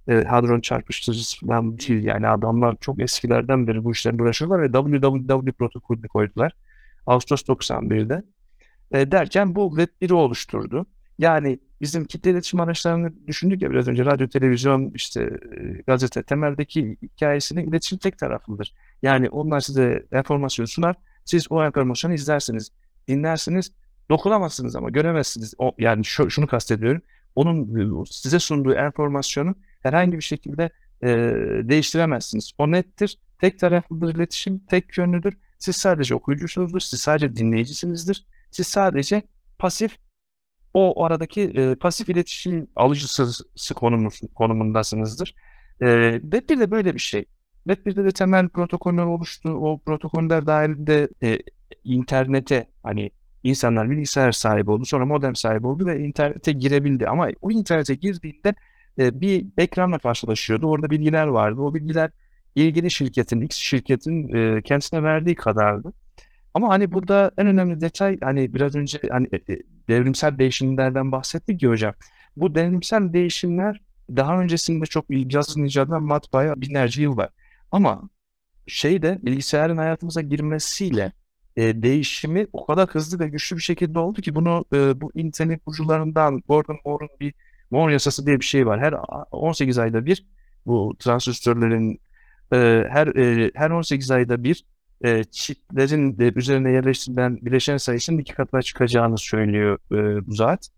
e, 0.08 0.24
hadron 0.24 0.62
çarpıştırıcısı 0.62 1.46
falan 1.46 1.80
değil. 1.80 2.04
Yani 2.04 2.28
adamlar 2.28 2.76
çok 2.82 3.02
eskilerden 3.02 3.68
beri 3.68 3.84
bu 3.84 3.92
işlerle 3.92 4.24
uğraşıyorlar 4.24 4.62
ve 4.62 4.72
www 4.72 5.52
protokolünü 5.52 6.08
koydular. 6.08 6.52
Ağustos 7.06 7.42
91'de. 7.44 8.24
E, 8.92 9.12
derken 9.12 9.56
bu 9.56 9.70
Web 9.78 10.08
1'i 10.08 10.14
oluşturdu. 10.14 10.86
Yani 11.18 11.60
bizim 11.82 12.06
kitle 12.06 12.32
iletişim 12.32 12.60
araçlarını 12.60 13.28
düşündük 13.28 13.62
ya 13.62 13.72
biraz 13.72 13.88
önce 13.88 14.06
radyo, 14.06 14.28
televizyon, 14.28 14.92
işte 14.96 15.22
e, 15.22 15.82
gazete 15.88 16.24
temeldeki 16.24 16.98
hikayesinin 17.02 17.68
iletişim 17.70 17.98
tek 17.98 18.18
taraflıdır. 18.18 18.74
Yani 19.02 19.30
onlar 19.30 19.60
size 19.60 20.06
enformasyon 20.12 20.66
sunar, 20.66 20.96
siz 21.26 21.52
o 21.52 21.64
enformasyonu 21.64 22.14
izlersiniz, 22.14 22.72
dinlersiniz, 23.08 23.72
dokunamazsınız 24.10 24.76
ama 24.76 24.90
göremezsiniz. 24.90 25.54
O, 25.58 25.76
yani 25.78 26.06
şu, 26.06 26.30
şunu 26.30 26.48
kastediyorum, 26.48 27.02
onun 27.36 28.04
size 28.04 28.40
sunduğu 28.40 28.74
enformasyonu 28.74 29.56
herhangi 29.82 30.18
bir 30.18 30.24
şekilde 30.24 30.70
e, 31.04 31.08
değiştiremezsiniz. 31.64 32.52
O 32.58 32.72
nettir, 32.72 33.18
tek 33.40 33.60
taraflıdır 33.60 34.16
iletişim, 34.16 34.60
tek 34.60 34.98
yönlüdür. 34.98 35.38
Siz 35.60 35.76
sadece 35.76 36.16
okuyucusunuzdur, 36.16 36.80
siz 36.80 37.02
sadece 37.02 37.36
dinleyicisinizdir. 37.36 38.26
Siz 38.52 38.68
sadece 38.68 39.22
pasif 39.60 39.98
o 40.74 41.04
aradaki 41.04 41.42
e, 41.42 41.76
pasif 41.76 42.10
iletişim 42.10 42.68
alıcısı 42.76 43.74
konumundasınızdır. 44.36 45.36
E, 45.82 45.86
Web1 45.86 46.60
de 46.60 46.72
böyle 46.72 46.94
bir 46.94 47.00
şey. 47.00 47.26
Web1'de 47.68 48.06
de 48.06 48.12
temel 48.12 48.50
protokoller 48.50 49.04
oluştu. 49.04 49.50
O 49.50 49.80
protokoller 49.80 50.48
dahilinde 50.48 51.10
e, 51.24 51.40
internete 51.84 52.68
hani 52.84 53.12
insanlar 53.44 53.90
bilgisayar 53.90 54.32
sahibi 54.32 54.72
oldu. 54.72 54.86
Sonra 54.86 55.06
modem 55.06 55.36
sahibi 55.36 55.68
oldu 55.68 55.86
ve 55.86 56.00
internete 56.00 56.52
girebildi. 56.52 57.08
Ama 57.08 57.30
o 57.42 57.52
internete 57.52 57.96
girdiğinde 57.96 58.56
e, 59.00 59.22
bir 59.22 59.46
ekranla 59.58 60.00
karşılaşıyordu. 60.00 60.68
Orada 60.68 60.90
bilgiler 60.90 61.28
vardı. 61.28 61.62
O 61.62 61.74
bilgiler 61.74 62.12
ilgili 62.56 62.92
şirketin, 62.92 63.42
X 63.42 63.56
şirketin 63.58 64.36
e, 64.36 64.62
kendisine 64.62 65.04
verdiği 65.04 65.36
kadardı. 65.36 65.94
Ama 66.54 66.70
hani 66.70 66.92
burada 66.92 67.32
en 67.38 67.48
önemli 67.48 67.82
detay 67.82 68.18
hani 68.22 68.54
biraz 68.54 68.76
önce 68.76 69.00
hani 69.12 69.28
e, 69.32 69.54
e, 69.54 69.60
devrimsel 69.88 70.38
değişimlerden 70.38 71.12
bahsettik 71.12 71.64
ya 71.64 71.70
hocam. 71.70 71.94
Bu 72.38 72.56
devrimsel 72.56 73.14
değişimler 73.14 73.82
daha 74.10 74.42
öncesinde 74.42 74.86
çok 74.86 75.06
yazın 75.10 75.64
icadından 75.64 76.04
matbaaya 76.04 76.62
binlerce 76.62 77.02
yıl 77.02 77.18
var. 77.18 77.30
Ama 77.72 78.10
şeyde 78.68 79.20
bilgisayarın 79.22 79.78
hayatımıza 79.78 80.22
girmesiyle 80.22 81.12
e, 81.58 81.84
değişimi 81.84 82.48
o 82.54 82.66
kadar 82.66 82.90
hızlı 82.90 83.20
ve 83.20 83.30
güçlü 83.30 83.58
bir 83.58 83.62
şekilde 83.62 84.00
oldu 84.00 84.22
ki 84.22 84.36
bunu 84.36 84.66
e, 84.74 85.02
bu 85.02 85.12
internet 85.16 85.66
kurucularından 85.66 86.42
Gordon 86.48 86.78
Moore'un 86.86 87.10
bir 87.20 87.34
Moore 87.72 87.94
yasası 87.94 88.26
diye 88.26 88.40
bir 88.40 88.46
şey 88.46 88.68
var. 88.68 88.80
Her 88.80 88.94
18 89.32 89.80
ayda 89.80 90.06
bir 90.06 90.26
bu 90.66 90.96
transistörlerin 91.00 92.02
e, 92.54 92.84
her 92.90 93.08
e, 93.08 93.52
her 93.56 93.70
18 93.70 94.12
ayda 94.12 94.44
bir 94.44 94.66
e, 95.04 95.24
çiplerin 95.24 96.18
de 96.18 96.34
üzerine 96.36 96.72
yerleştirilen 96.72 97.38
bileşen 97.42 97.78
sayısının 97.78 98.18
iki 98.18 98.34
katına 98.34 98.62
çıkacağını 98.62 99.18
söylüyor 99.18 99.80
e, 99.92 100.28
bu 100.28 100.36
zat. 100.36 100.70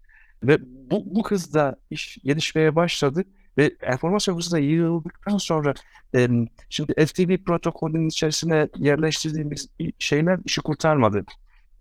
Ve 0.44 0.58
bu, 0.62 1.04
bu 1.06 1.30
hızda 1.30 1.76
iş 1.90 2.18
gelişmeye 2.24 2.76
başladı 2.76 3.24
Ve 3.58 3.76
enformasyon 3.82 4.38
hızına 4.38 4.60
yığıldıktan 4.60 5.38
sonra 5.38 5.74
e, 6.16 6.28
şimdi 6.70 7.06
FTP 7.06 7.46
protokolünün 7.46 8.08
içerisine 8.08 8.70
yerleştirdiğimiz 8.78 9.70
şeyler 10.00 10.40
işi 10.46 10.62
kurtarmadı. 10.62 11.26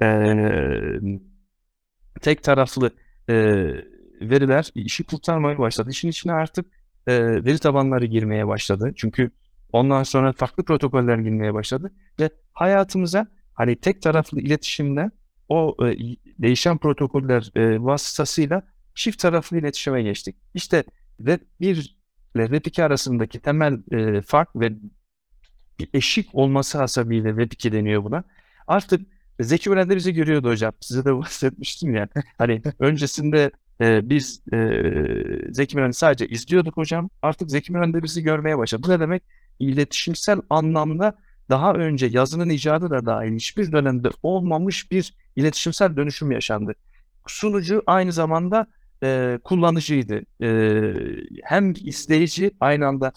E, 0.03 0.07
tek 2.21 2.43
taraflı 2.43 2.91
e, 3.29 3.35
veriler 4.21 4.71
işi 4.75 5.05
kurtarmaya 5.05 5.59
başladı. 5.59 5.91
İşin 5.91 6.09
içine 6.09 6.33
artık 6.33 6.67
e, 7.07 7.45
veri 7.45 7.59
tabanları 7.59 8.07
girmeye 8.07 8.47
başladı. 8.47 8.93
Çünkü 8.97 9.31
ondan 9.73 10.03
sonra 10.03 10.33
farklı 10.33 10.65
protokoller 10.65 11.19
girmeye 11.19 11.55
başladı 11.55 11.93
ve 12.21 12.31
hayatımıza 12.53 13.27
hani 13.55 13.77
tek 13.77 14.03
taraflı 14.03 14.41
iletişimde 14.41 15.11
o 15.49 15.77
e, 15.87 15.97
değişen 16.39 16.79
protokoller 16.79 17.51
e, 17.55 17.83
vasıtasıyla 17.85 18.63
çift 18.95 19.19
taraflı 19.19 19.59
iletişime 19.59 20.03
geçtik. 20.03 20.37
İşte 20.55 20.85
Web 21.17 21.41
1 21.61 21.97
ile 22.35 22.47
Web 22.47 22.67
2 22.67 22.85
arasındaki 22.85 23.41
temel 23.41 23.79
e, 23.93 24.23
fark 24.23 24.57
ve 24.57 24.73
bir 25.79 25.89
eşik 25.95 26.35
olması 26.35 26.79
hasebiyle 26.79 27.29
Web 27.29 27.53
2 27.53 27.73
deniyor 27.73 28.05
buna. 28.05 28.25
Artık 28.67 29.01
Zeki 29.41 29.71
Müren 29.71 29.91
de 29.91 29.97
bizi 29.97 30.15
görüyordu 30.15 30.49
hocam. 30.49 30.73
Size 30.81 31.05
de 31.05 31.17
bahsetmiştim 31.19 31.95
ya. 31.95 32.09
Hani 32.39 32.63
öncesinde 32.79 33.51
e, 33.81 34.11
biz 34.11 34.43
e, 34.53 34.83
Zeki 35.51 35.77
Müren'i 35.77 35.95
sadece 35.95 36.29
izliyorduk 36.29 36.77
hocam. 36.77 37.11
Artık 37.23 37.51
Zeki 37.51 37.73
Müren 37.73 37.95
de 37.95 38.03
bizi 38.03 38.23
görmeye 38.23 38.59
başladı. 38.59 38.83
Bu 38.87 38.91
ne 38.91 39.01
demek? 39.01 39.23
İletişimsel 39.61 40.41
anlamda 40.51 41.19
daha 41.51 41.73
önce 41.75 42.07
yazının 42.07 42.49
icadı 42.49 42.91
da 42.91 43.07
dahil 43.07 43.35
hiçbir 43.35 43.73
dönemde 43.73 44.09
olmamış 44.23 44.91
bir 44.91 45.15
iletişimsel 45.37 45.97
dönüşüm 45.97 46.31
yaşandı. 46.31 46.75
Sunucu 47.27 47.83
aynı 47.87 48.13
zamanda 48.13 48.67
e, 49.03 49.39
kullanıcıydı. 49.45 50.21
E, 50.43 50.93
hem 51.45 51.73
izleyici 51.85 52.51
aynı 52.61 52.87
anda 52.87 53.13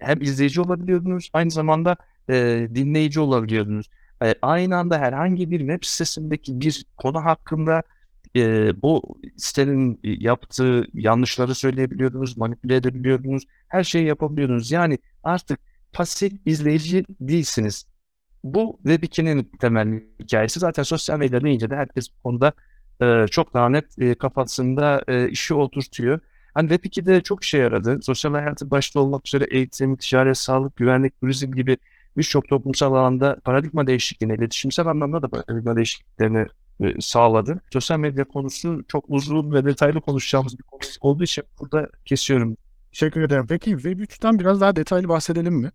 hem 0.00 0.22
izleyici 0.22 0.60
olabiliyordunuz 0.60 1.30
aynı 1.32 1.50
zamanda 1.50 1.96
e, 2.30 2.68
dinleyici 2.74 3.20
olabiliyordunuz. 3.20 3.86
E, 4.24 4.34
aynı 4.42 4.76
anda 4.76 4.98
herhangi 4.98 5.50
bir 5.50 5.58
web 5.58 5.78
sitesindeki 5.82 6.60
bir 6.60 6.84
konu 6.96 7.24
hakkında 7.24 7.82
e, 8.36 8.72
bu 8.82 9.18
sitenin 9.36 10.00
yaptığı 10.02 10.86
yanlışları 10.94 11.54
söyleyebiliyordunuz, 11.54 12.36
manipüle 12.36 12.76
edebiliyordunuz, 12.76 13.42
her 13.68 13.84
şeyi 13.84 14.06
yapabiliyordunuz. 14.06 14.70
Yani 14.70 14.98
artık 15.22 15.60
pasif 15.92 16.32
izleyici 16.46 17.04
değilsiniz. 17.20 17.86
Bu 18.44 18.80
Web2'nin 18.84 19.50
temel 19.60 20.02
hikayesi. 20.22 20.60
Zaten 20.60 20.82
sosyal 20.82 21.18
medya 21.18 21.40
deyince 21.40 21.70
de 21.70 21.76
herkes 21.76 22.08
bu 22.10 22.22
konuda 22.22 22.52
e, 23.02 23.26
çok 23.30 23.54
daha 23.54 23.68
net 23.68 23.98
e, 23.98 24.14
kafasında 24.14 25.02
e, 25.08 25.28
işi 25.28 25.54
oturtuyor. 25.54 26.20
Hani 26.54 26.70
Web2'de 26.70 27.20
çok 27.22 27.44
işe 27.44 27.58
yaradı. 27.58 27.98
Sosyal 28.02 28.32
hayatı 28.32 28.70
başta 28.70 29.00
olmak 29.00 29.26
üzere 29.26 29.46
eğitim, 29.50 29.96
ticaret, 29.96 30.36
sağlık, 30.36 30.76
güvenlik, 30.76 31.20
turizm 31.20 31.52
gibi 31.52 31.78
birçok 32.16 32.48
toplumsal 32.48 32.94
alanda 32.94 33.36
paradigma 33.44 33.86
değişikliğini, 33.86 34.34
iletişimsel 34.34 34.86
anlamda 34.86 35.22
da 35.22 35.28
paradigma 35.28 35.76
değişikliklerini 35.76 36.46
e, 36.80 37.00
sağladı. 37.00 37.60
Sosyal 37.72 37.98
medya 37.98 38.24
konusu 38.24 38.84
çok 38.88 39.04
uzun 39.08 39.52
ve 39.52 39.64
detaylı 39.64 40.00
konuşacağımız 40.00 40.58
bir 40.58 40.62
konu 40.62 40.80
olduğu 41.00 41.24
için 41.24 41.44
burada 41.60 41.88
kesiyorum. 42.04 42.56
Teşekkür 42.98 43.20
ederim. 43.20 43.46
Peki 43.48 43.70
Web3'ten 43.70 44.38
biraz 44.38 44.60
daha 44.60 44.76
detaylı 44.76 45.08
bahsedelim 45.08 45.54
mi? 45.54 45.70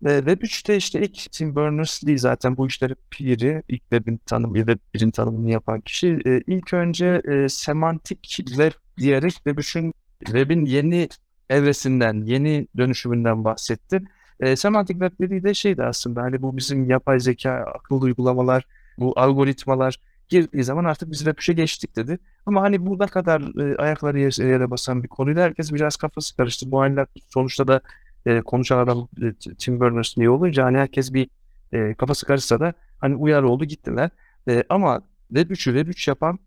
Web 0.00 0.42
3'te 0.42 0.76
işte 0.76 1.00
ilk 1.00 1.32
Tim 1.32 1.56
Berners-Lee 1.56 2.18
zaten 2.18 2.56
bu 2.56 2.66
işleri 2.66 2.94
piri, 3.10 3.62
ilk 3.68 3.80
web'in 3.80 4.16
tanımı, 4.26 4.56
web 4.56 4.78
1'in 4.94 5.10
tanımını 5.10 5.50
yapan 5.50 5.80
kişi. 5.80 6.18
E, 6.26 6.40
ilk 6.46 6.74
önce 6.74 7.22
e, 7.28 7.48
semantik 7.48 8.22
web 8.24 8.72
diyerek 8.98 9.32
Web 9.32 9.58
3'ün 9.58 9.94
web'in 10.26 10.64
yeni 10.64 11.08
evresinden, 11.50 12.22
yeni 12.24 12.68
dönüşümünden 12.76 13.44
bahsetti. 13.44 14.02
E, 14.40 14.56
semantik 14.56 15.00
web 15.00 15.20
dediği 15.20 15.44
de 15.44 15.54
şeydi 15.54 15.82
aslında 15.82 16.22
hani 16.22 16.42
bu 16.42 16.56
bizim 16.56 16.90
yapay 16.90 17.20
zeka, 17.20 17.52
akıllı 17.52 18.04
uygulamalar, 18.04 18.66
bu 18.98 19.12
algoritmalar 19.16 20.00
girdiği 20.28 20.64
zaman 20.64 20.84
artık 20.84 21.10
biz 21.10 21.18
Web 21.18 21.38
3'e 21.38 21.54
geçtik 21.54 21.96
dedi. 21.96 22.18
Ama 22.46 22.62
hani 22.62 22.86
bu 22.86 22.98
ne 22.98 23.06
kadar 23.06 23.70
e, 23.70 23.76
ayakları 23.76 24.20
yere, 24.20 24.46
yere 24.48 24.70
basan 24.70 25.02
bir 25.02 25.08
konuyla 25.08 25.42
herkes 25.44 25.72
biraz 25.72 25.96
kafası 25.96 26.36
karıştı. 26.36 26.70
Bu 26.70 26.80
haller 26.80 27.06
sonuçta 27.28 27.68
da 27.68 27.80
e, 28.26 28.40
konuşan 28.40 28.78
adam 28.78 29.08
e, 29.22 29.34
Tim 29.58 29.80
Berners-Lee 29.80 30.28
olunca 30.28 30.64
hani 30.64 30.78
herkes 30.78 31.14
bir 31.14 31.30
e, 31.72 31.94
kafası 31.94 32.26
karışsa 32.26 32.60
da 32.60 32.72
hani 33.00 33.16
uyar 33.16 33.42
oldu 33.42 33.64
gittiler. 33.64 34.10
E, 34.48 34.64
ama 34.68 35.02
Web3'ü 35.32 35.56
Web 35.56 35.88
3 35.88 36.08
yapan 36.08 36.38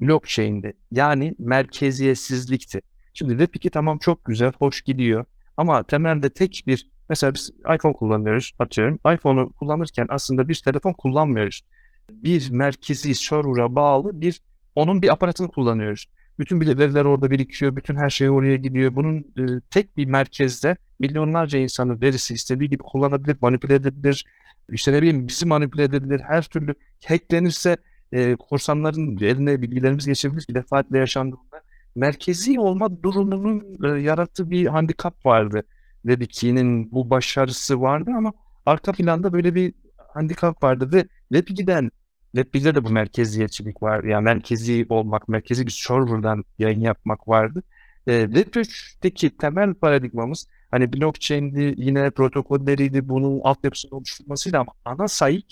blockchain'di. 0.00 0.72
Yani 0.90 1.34
merkeziyetsizlikti. 1.38 2.80
Şimdi 3.14 3.30
Web 3.30 3.54
2 3.54 3.70
tamam 3.70 3.98
çok 3.98 4.24
güzel, 4.24 4.52
hoş 4.58 4.82
gidiyor. 4.82 5.24
Ama 5.56 5.82
temelde 5.82 6.30
tek 6.30 6.64
bir 6.66 6.90
mesela 7.08 7.34
biz 7.34 7.50
iPhone 7.74 7.92
kullanıyoruz 7.92 8.52
atıyorum. 8.58 8.98
iPhone'u 9.14 9.52
kullanırken 9.52 10.06
aslında 10.08 10.48
bir 10.48 10.62
telefon 10.64 10.92
kullanmıyoruz. 10.92 11.62
Bir 12.10 12.50
merkezi 12.50 13.14
server'a 13.14 13.74
bağlı 13.74 14.20
bir 14.20 14.40
onun 14.74 15.02
bir 15.02 15.12
aparatını 15.12 15.48
kullanıyoruz. 15.48 16.06
Bütün 16.38 16.60
veriler 16.60 17.04
orada 17.04 17.30
birikiyor, 17.30 17.76
bütün 17.76 17.96
her 17.96 18.10
şey 18.10 18.30
oraya 18.30 18.56
gidiyor. 18.56 18.96
Bunun 18.96 19.18
e, 19.18 19.60
tek 19.70 19.96
bir 19.96 20.06
merkezde 20.06 20.76
milyonlarca 20.98 21.58
insanın 21.58 22.00
verisi 22.00 22.34
istediği 22.34 22.68
gibi 22.68 22.82
kullanabilir, 22.82 23.36
manipüle 23.40 23.74
edebilir. 23.74 24.24
İşte 24.72 24.92
ne 24.92 24.98
bileyim 24.98 25.28
bizi 25.28 25.46
manipüle 25.46 25.82
edebilir. 25.82 26.20
Her 26.20 26.42
türlü 26.42 26.74
hacklenirse 27.06 27.76
e, 28.12 28.36
korsanların 28.36 29.16
eline 29.16 29.62
bilgilerimiz 29.62 30.06
geçebilir. 30.06 30.46
Bir 30.48 30.54
defaatle 30.54 30.98
yaşandığında 30.98 31.62
merkezi 31.94 32.60
olma 32.60 33.02
durumunun 33.02 33.64
e, 33.84 34.00
yarattığı 34.00 34.50
bir 34.50 34.66
handikap 34.66 35.26
vardı. 35.26 35.62
Web2'nin 36.06 36.92
bu 36.92 37.10
başarısı 37.10 37.80
vardı 37.80 38.10
ama 38.16 38.32
arka 38.66 38.92
planda 38.92 39.32
böyle 39.32 39.54
bir 39.54 39.74
handikap 40.14 40.62
vardı 40.62 40.92
ve 40.92 41.04
Web2'den 41.32 41.90
Web1'de 42.34 42.74
de 42.74 42.84
bu 42.84 42.90
merkeziyetçilik 42.90 43.82
var. 43.82 44.04
Yani 44.04 44.24
merkezi 44.24 44.86
olmak, 44.88 45.28
merkezi 45.28 45.66
bir 45.66 45.70
serverdan 45.70 46.44
yayın 46.58 46.80
yapmak 46.80 47.28
vardı. 47.28 47.62
E, 48.06 48.12
Web3'teki 48.12 49.36
temel 49.36 49.74
paradigmamız 49.74 50.46
hani 50.70 50.92
blockchain'di, 50.92 51.74
yine 51.76 52.10
protokolleriydi, 52.10 53.08
bunun 53.08 53.40
altyapısını 53.40 53.96
oluşturmasıyla 53.96 54.60
ama 54.60 54.72
ana 54.84 55.08
sahip 55.08 55.46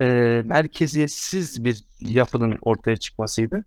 e, 0.00 0.04
merkeziyetsiz 0.44 1.64
bir 1.64 1.84
yapının 2.00 2.58
ortaya 2.62 2.96
çıkmasıydı. 2.96 3.64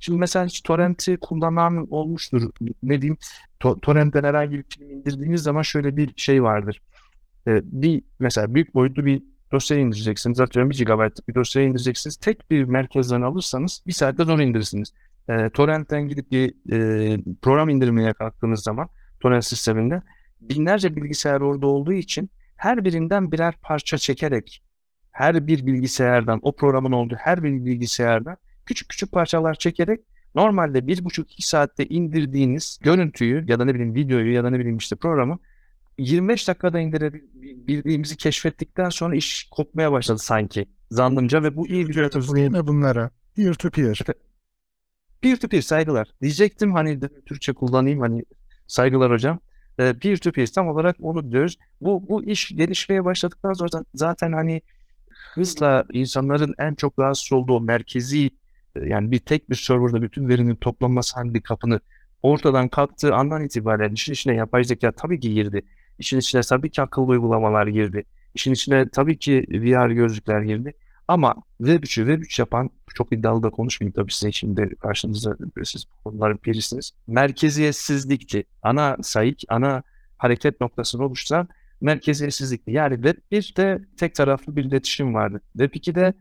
Şimdi 0.00 0.18
mesela 0.18 0.46
hiç 0.46 0.60
torrent'i 0.62 1.16
kullanan 1.16 1.86
olmuştur. 1.90 2.50
Ne 2.82 3.02
diyeyim? 3.02 3.18
To- 3.60 3.80
torrent'ten 3.80 4.24
herhangi 4.24 4.58
bir 4.58 4.64
film 4.68 4.90
indirdiğiniz 4.90 5.42
zaman 5.42 5.62
şöyle 5.62 5.96
bir 5.96 6.12
şey 6.16 6.42
vardır. 6.42 6.80
Ee, 7.46 7.60
bir 7.64 8.02
mesela 8.18 8.54
büyük 8.54 8.74
boyutlu 8.74 9.06
bir 9.06 9.22
dosya 9.52 9.78
indireceksiniz. 9.78 10.40
Atıyorum 10.40 10.70
1 10.70 10.84
GB 10.84 11.28
bir 11.28 11.34
dosya 11.34 11.62
indireceksiniz. 11.62 12.16
Tek 12.16 12.50
bir 12.50 12.64
merkezden 12.64 13.22
alırsanız 13.22 13.82
bir 13.86 13.92
saatte 13.92 14.24
zor 14.24 14.38
indirirsiniz. 14.38 14.92
E, 15.28 15.50
torrent'ten 15.50 16.08
gidip 16.08 16.30
bir 16.30 16.54
e, 16.72 17.18
program 17.42 17.68
indirmeye 17.68 18.12
kalktığınız 18.12 18.62
zaman 18.62 18.88
torrent 19.20 19.44
sisteminde 19.44 20.02
binlerce 20.40 20.96
bilgisayar 20.96 21.40
orada 21.40 21.66
olduğu 21.66 21.92
için 21.92 22.30
her 22.56 22.84
birinden 22.84 23.32
birer 23.32 23.54
parça 23.62 23.98
çekerek 23.98 24.62
her 25.12 25.46
bir 25.46 25.66
bilgisayardan 25.66 26.38
o 26.42 26.56
programın 26.56 26.92
olduğu 26.92 27.14
her 27.14 27.42
bir 27.42 27.64
bilgisayardan 27.64 28.36
küçük 28.66 28.88
küçük 28.88 29.12
parçalar 29.12 29.54
çekerek 29.54 30.00
normalde 30.34 30.86
bir 30.86 31.04
buçuk 31.04 31.32
iki 31.32 31.48
saatte 31.48 31.86
indirdiğiniz 31.86 32.78
görüntüyü 32.82 33.44
ya 33.48 33.58
da 33.58 33.64
ne 33.64 33.74
bileyim 33.74 33.94
videoyu 33.94 34.32
ya 34.32 34.44
da 34.44 34.50
ne 34.50 34.58
bileyim 34.58 34.76
işte 34.76 34.96
programı 34.96 35.38
25 35.98 36.48
dakikada 36.48 36.80
indirebildiğimizi 36.80 38.16
keşfettikten 38.16 38.88
sonra 38.88 39.16
iş 39.16 39.48
kopmaya 39.50 39.92
başladı 39.92 40.18
sanki 40.18 40.66
zannımca 40.90 41.42
ve 41.42 41.56
bu 41.56 41.68
iyi 41.68 41.88
bir 41.88 41.94
yönetim 41.94 42.34
değil 42.34 42.50
mi 42.50 42.66
bunlara? 42.66 43.10
Peer 43.36 43.54
to 43.54 43.70
peer. 43.70 44.00
Peer 45.20 45.36
to 45.36 45.48
peer 45.48 45.62
saygılar. 45.62 46.08
Diyecektim 46.22 46.72
hani 46.72 47.00
Türkçe 47.26 47.52
kullanayım 47.52 48.00
hani 48.00 48.24
saygılar 48.66 49.12
hocam. 49.12 49.40
Ee, 49.78 49.94
peer 50.00 50.16
to 50.16 50.32
peer 50.32 50.46
tam 50.46 50.68
olarak 50.68 50.96
onu 51.00 51.32
diyoruz. 51.32 51.58
Bu, 51.80 52.08
bu 52.08 52.24
iş 52.24 52.48
gelişmeye 52.48 53.04
başladıktan 53.04 53.52
sonra 53.52 53.84
zaten 53.94 54.32
hani 54.32 54.62
hızla 55.34 55.84
insanların 55.92 56.54
en 56.58 56.74
çok 56.74 56.98
rahatsız 56.98 57.32
olduğu 57.32 57.60
merkezi 57.60 58.30
yani 58.86 59.10
bir 59.10 59.18
tek 59.18 59.50
bir 59.50 59.54
serverda 59.54 60.02
bütün 60.02 60.28
verinin 60.28 60.54
toplanması 60.56 61.14
handikapını 61.14 61.80
ortadan 62.22 62.68
kalktığı 62.68 63.14
andan 63.14 63.44
itibaren 63.44 63.92
işin 63.92 64.12
içine 64.12 64.34
yapay 64.34 64.64
zeka 64.64 64.92
tabii 64.92 65.20
ki 65.20 65.34
girdi. 65.34 65.62
İşin 65.98 66.18
içine 66.18 66.40
tabii 66.42 66.70
ki 66.70 66.82
akıllı 66.82 67.06
uygulamalar 67.06 67.66
girdi. 67.66 68.04
İşin 68.34 68.52
içine 68.52 68.88
tabii 68.88 69.18
ki 69.18 69.46
VR 69.50 69.90
gözlükler 69.90 70.42
girdi. 70.42 70.72
Ama 71.08 71.34
Web3'ü 71.60 72.06
Web3 72.06 72.40
yapan 72.40 72.70
çok 72.94 73.12
iddialı 73.12 73.42
da 73.42 73.50
konuşmayayım 73.50 73.92
tabii 73.92 74.12
size 74.12 74.32
şimdi 74.32 74.76
karşınızda 74.80 75.36
siz 75.64 75.84
konuların 76.04 76.38
birisiniz. 76.44 76.92
Merkeziyetsizlikti. 77.06 78.44
Ana 78.62 78.96
sayık, 79.02 79.38
ana 79.48 79.82
hareket 80.16 80.60
noktasını 80.60 81.04
oluşturan 81.04 81.48
merkeziyetsizlikti. 81.80 82.70
Yani 82.70 82.94
Web1'de 82.94 83.84
tek 83.96 84.14
taraflı 84.14 84.56
bir 84.56 84.64
iletişim 84.64 85.14
vardı. 85.14 85.40
Web2'de 85.56 86.14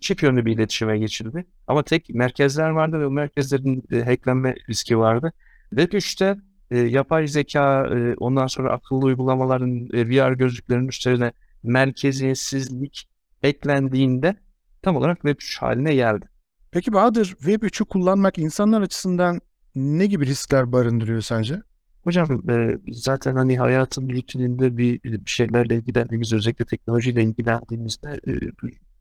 çift 0.00 0.22
yönlü 0.22 0.46
bir 0.46 0.52
iletişime 0.52 0.98
geçildi. 0.98 1.46
Ama 1.66 1.82
tek 1.82 2.10
merkezler 2.14 2.70
vardı 2.70 3.00
ve 3.00 3.06
o 3.06 3.10
merkezlerin 3.10 3.84
e, 3.92 4.02
hacklenme 4.02 4.54
riski 4.68 4.98
vardı. 4.98 5.32
Web 5.70 5.92
3'te 5.92 6.36
e, 6.70 6.78
yapay 6.78 7.26
zeka, 7.28 7.86
e, 7.86 8.14
ondan 8.14 8.46
sonra 8.46 8.72
akıllı 8.72 9.04
uygulamaların, 9.04 9.88
e, 9.92 10.08
VR 10.08 10.32
gözlüklerin 10.32 10.88
üstlerine 10.88 11.32
merkeziyetsizlik 11.62 13.08
eklendiğinde 13.42 14.36
tam 14.82 14.96
olarak 14.96 15.16
Web 15.16 15.36
3 15.36 15.62
haline 15.62 15.94
geldi. 15.94 16.26
Peki 16.70 16.92
Bahadır, 16.92 17.26
Web 17.26 17.62
3'ü 17.62 17.84
kullanmak 17.84 18.38
insanlar 18.38 18.82
açısından 18.82 19.40
ne 19.74 20.06
gibi 20.06 20.26
riskler 20.26 20.72
barındırıyor 20.72 21.20
sence? 21.20 21.62
Hocam 22.04 22.50
e, 22.50 22.78
zaten 22.92 23.36
hani 23.36 23.58
hayatın 23.58 24.10
rutininde 24.10 24.76
bir, 24.76 25.02
bir 25.02 25.20
şeylerle 25.26 25.76
ilgilendiğimiz, 25.76 26.32
özellikle 26.32 26.64
teknolojiyle 26.64 27.22
ilgilendiğimizde 27.22 28.20
e, 28.26 28.32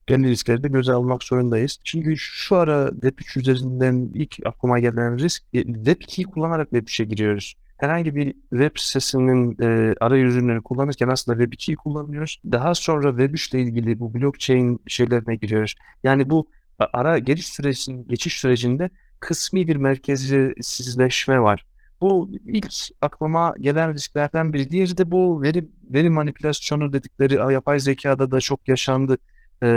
genel 0.07 0.29
riskleri 0.29 0.63
de 0.63 0.67
göze 0.67 0.93
almak 0.93 1.23
zorundayız. 1.23 1.79
Çünkü 1.83 2.17
şu 2.17 2.55
ara 2.55 2.89
Web 2.91 3.19
3 3.19 3.37
üzerinden 3.37 4.11
ilk 4.13 4.35
aklıma 4.45 4.79
gelen 4.79 5.19
risk 5.19 5.43
e, 5.53 5.63
Web 5.63 6.01
2'yi 6.01 6.25
kullanarak 6.25 6.69
Web 6.69 6.87
3'e 6.87 7.05
giriyoruz. 7.05 7.55
Herhangi 7.77 8.15
bir 8.15 8.33
web 8.49 8.71
sitesinin 8.75 9.57
e, 9.61 9.95
arayüzünü 9.99 10.61
kullanırken 10.61 11.07
aslında 11.07 11.43
Web 11.43 11.53
2'yi 11.53 11.75
kullanıyoruz. 11.75 12.41
Daha 12.51 12.75
sonra 12.75 13.09
Web 13.09 13.33
3 13.33 13.53
ile 13.53 13.61
ilgili 13.61 13.99
bu 13.99 14.13
blockchain 14.13 14.79
şeylerine 14.87 15.35
giriyoruz. 15.35 15.75
Yani 16.03 16.29
bu 16.29 16.47
ara 16.93 17.19
giriş 17.19 17.47
sürecinin, 17.47 18.07
geçiş 18.07 18.39
sürecinde 18.39 18.89
kısmi 19.19 19.67
bir 19.67 19.75
merkezsizleşme 19.75 21.41
var. 21.41 21.65
Bu 22.01 22.29
ilk 22.45 22.73
aklıma 23.01 23.55
gelen 23.59 23.93
risklerden 23.93 24.53
biri. 24.53 24.69
Diğeri 24.69 24.97
de 24.97 25.11
bu 25.11 25.41
veri, 25.41 25.67
veri 25.89 26.09
manipülasyonu 26.09 26.93
dedikleri 26.93 27.53
yapay 27.53 27.79
zekada 27.79 28.31
da 28.31 28.39
çok 28.39 28.67
yaşandı. 28.67 29.17
Ee, 29.63 29.67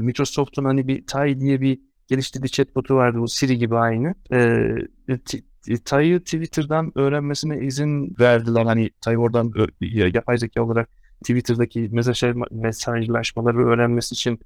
Microsoft'un 0.00 0.64
hani 0.64 0.88
bir 0.88 1.06
Tai 1.06 1.40
diye 1.40 1.60
bir 1.60 1.80
geliştirdiği 2.08 2.50
chatbot'u 2.50 2.94
vardı. 2.94 3.18
Bu 3.18 3.28
Siri 3.28 3.58
gibi 3.58 3.76
aynı. 3.76 4.14
Ee, 4.32 5.78
Tai'yi 5.84 6.20
Twitter'dan 6.20 6.92
öğrenmesine 6.94 7.58
izin 7.58 8.16
verdiler. 8.20 8.64
Hani 8.64 8.90
Tai 9.00 9.16
oradan 9.16 9.52
yapay 9.90 10.38
zeka 10.38 10.62
olarak 10.62 10.88
Twitter'daki 11.20 11.88
mesaj, 11.92 12.22
mesajlaşmaları 12.50 13.66
öğrenmesi 13.66 14.12
için 14.12 14.40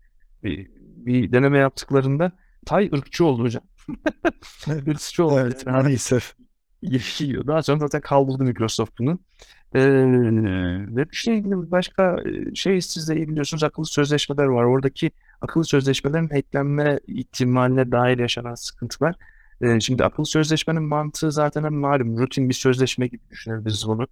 bir, 0.45 0.71
bir 0.81 1.33
deneme 1.33 1.59
yaptıklarında 1.59 2.33
Tai 2.67 2.91
ırkçı 2.95 3.25
oldu 3.25 3.43
hocam. 3.43 3.63
ırkçı 4.89 5.25
oldu. 5.25 5.41
Evet, 5.41 5.67
maalesef 5.67 6.35
yaşıyor. 6.83 7.47
Daha 7.47 7.63
sonra 7.63 7.79
zaten 7.79 8.01
kaldırdı 8.01 8.45
Microsoft 8.45 8.99
bunu. 8.99 9.19
Ee, 9.75 9.81
ve 10.97 11.11
bir 11.11 11.17
şey 11.17 11.39
ilgili 11.39 11.71
başka 11.71 12.17
şey 12.55 12.81
siz 12.81 13.09
de 13.09 13.17
iyi 13.17 13.29
biliyorsunuz 13.29 13.65
akıllı 13.65 13.87
sözleşmeler 13.87 14.45
var. 14.45 14.65
Oradaki 14.65 15.11
akıllı 15.41 15.65
sözleşmelerin 15.65 16.29
hacklenme 16.29 17.01
ihtimaline 17.07 17.93
dair 17.93 18.19
yaşanan 18.19 18.55
sıkıntılar. 18.55 19.15
Ee, 19.61 19.81
şimdi 19.81 20.05
akıllı 20.05 20.27
sözleşmenin 20.27 20.83
mantığı 20.83 21.33
zaten 21.33 21.73
malum 21.73 22.19
rutin 22.19 22.49
bir 22.49 22.55
sözleşme 22.55 23.07
gibi 23.07 23.23
düşünebiliriz 23.31 23.85
bunu. 23.89 24.07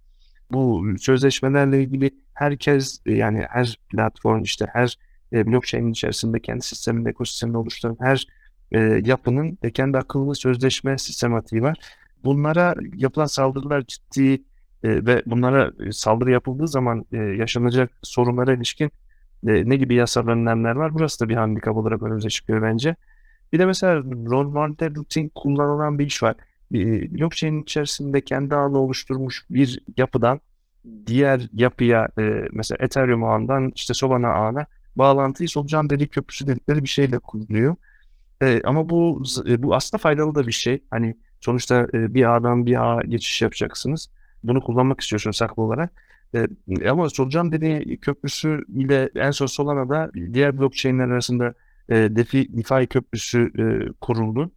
Bu 0.51 0.85
sözleşmelerle 0.99 1.83
ilgili 1.83 2.11
herkes 2.33 3.01
yani 3.05 3.45
her 3.49 3.79
platform 3.89 4.43
işte 4.43 4.65
her 4.73 4.97
e, 5.33 5.47
blockchain 5.47 5.91
içerisinde 5.91 6.39
kendi 6.39 6.61
sisteminde 6.61 7.09
ekosistemini 7.09 7.57
oluşturan 7.57 7.97
her 7.99 8.27
e, 8.71 8.79
yapının 9.05 9.57
e, 9.63 9.71
kendi 9.71 9.97
akıllı 9.97 10.35
sözleşme 10.35 10.97
sistematiği 10.97 11.61
var 11.61 11.77
bunlara 12.23 12.75
yapılan 12.95 13.25
saldırılar 13.25 13.83
ciddi 13.87 14.43
e, 14.83 15.05
ve 15.05 15.23
bunlara 15.25 15.71
e, 15.85 15.91
saldırı 15.91 16.31
yapıldığı 16.31 16.67
zaman 16.67 17.05
e, 17.11 17.17
yaşanacak 17.17 17.91
sorunlara 18.03 18.53
ilişkin 18.53 18.91
e, 19.47 19.69
ne 19.69 19.75
gibi 19.75 19.95
yasal 19.95 20.27
önlemler 20.27 20.75
var? 20.75 20.93
Burası 20.93 21.19
da 21.19 21.29
bir 21.29 21.35
handikap 21.35 21.77
olarak 21.77 22.03
önümüze 22.03 22.29
çıkıyor 22.29 22.61
bence. 22.61 22.95
Bir 23.53 23.59
de 23.59 23.65
mesela 23.65 24.03
normalde 24.03 24.89
rutin 24.89 25.31
kullanılan 25.35 25.99
bir 25.99 26.05
iş 26.05 26.23
var. 26.23 26.35
Bir, 26.71 27.13
blockchain 27.13 27.61
içerisinde 27.61 28.21
kendi 28.21 28.55
ağını 28.55 28.77
oluşturmuş 28.77 29.45
bir 29.49 29.79
yapıdan 29.97 30.41
diğer 31.07 31.49
yapıya 31.53 32.07
e, 32.19 32.47
mesela 32.51 32.77
Ethereum 32.85 33.23
ağından 33.23 33.71
işte 33.75 33.93
Solana 33.93 34.27
ağına 34.27 34.65
bağlantıyı 34.95 35.49
solucan 35.49 35.89
delik 35.89 36.11
köprüsü 36.11 36.47
dedikleri 36.47 36.83
bir 36.83 36.89
şeyle 36.89 37.19
kuruluyor. 37.19 37.75
E, 38.41 38.61
ama 38.63 38.89
bu 38.89 39.23
e, 39.47 39.63
bu 39.63 39.75
aslında 39.75 40.01
faydalı 40.01 40.35
da 40.35 40.47
bir 40.47 40.51
şey. 40.51 40.83
Hani 40.91 41.15
Sonuçta 41.41 41.87
e, 41.93 42.13
bir 42.13 42.35
ağdan 42.35 42.65
bir 42.65 42.83
ağa 42.83 43.01
geçiş 43.01 43.41
yapacaksınız. 43.41 44.09
Bunu 44.43 44.61
kullanmak 44.61 45.01
istiyorsunuz 45.01 45.37
saklı 45.37 45.63
olarak. 45.63 45.91
E, 46.35 46.89
ama 46.89 47.09
solucan 47.09 47.51
dediği 47.51 47.97
köprüsü 47.97 48.65
ile 48.75 49.09
en 49.15 49.31
son 49.31 49.45
Solana'da 49.45 50.11
diğer 50.33 50.59
blockchain'ler 50.59 51.07
arasında 51.07 51.53
e, 51.89 51.95
DeFi, 51.95 52.57
DeFi 52.57 52.87
köprüsü 52.87 53.51
e, 53.59 53.91
kuruldu. 54.01 54.51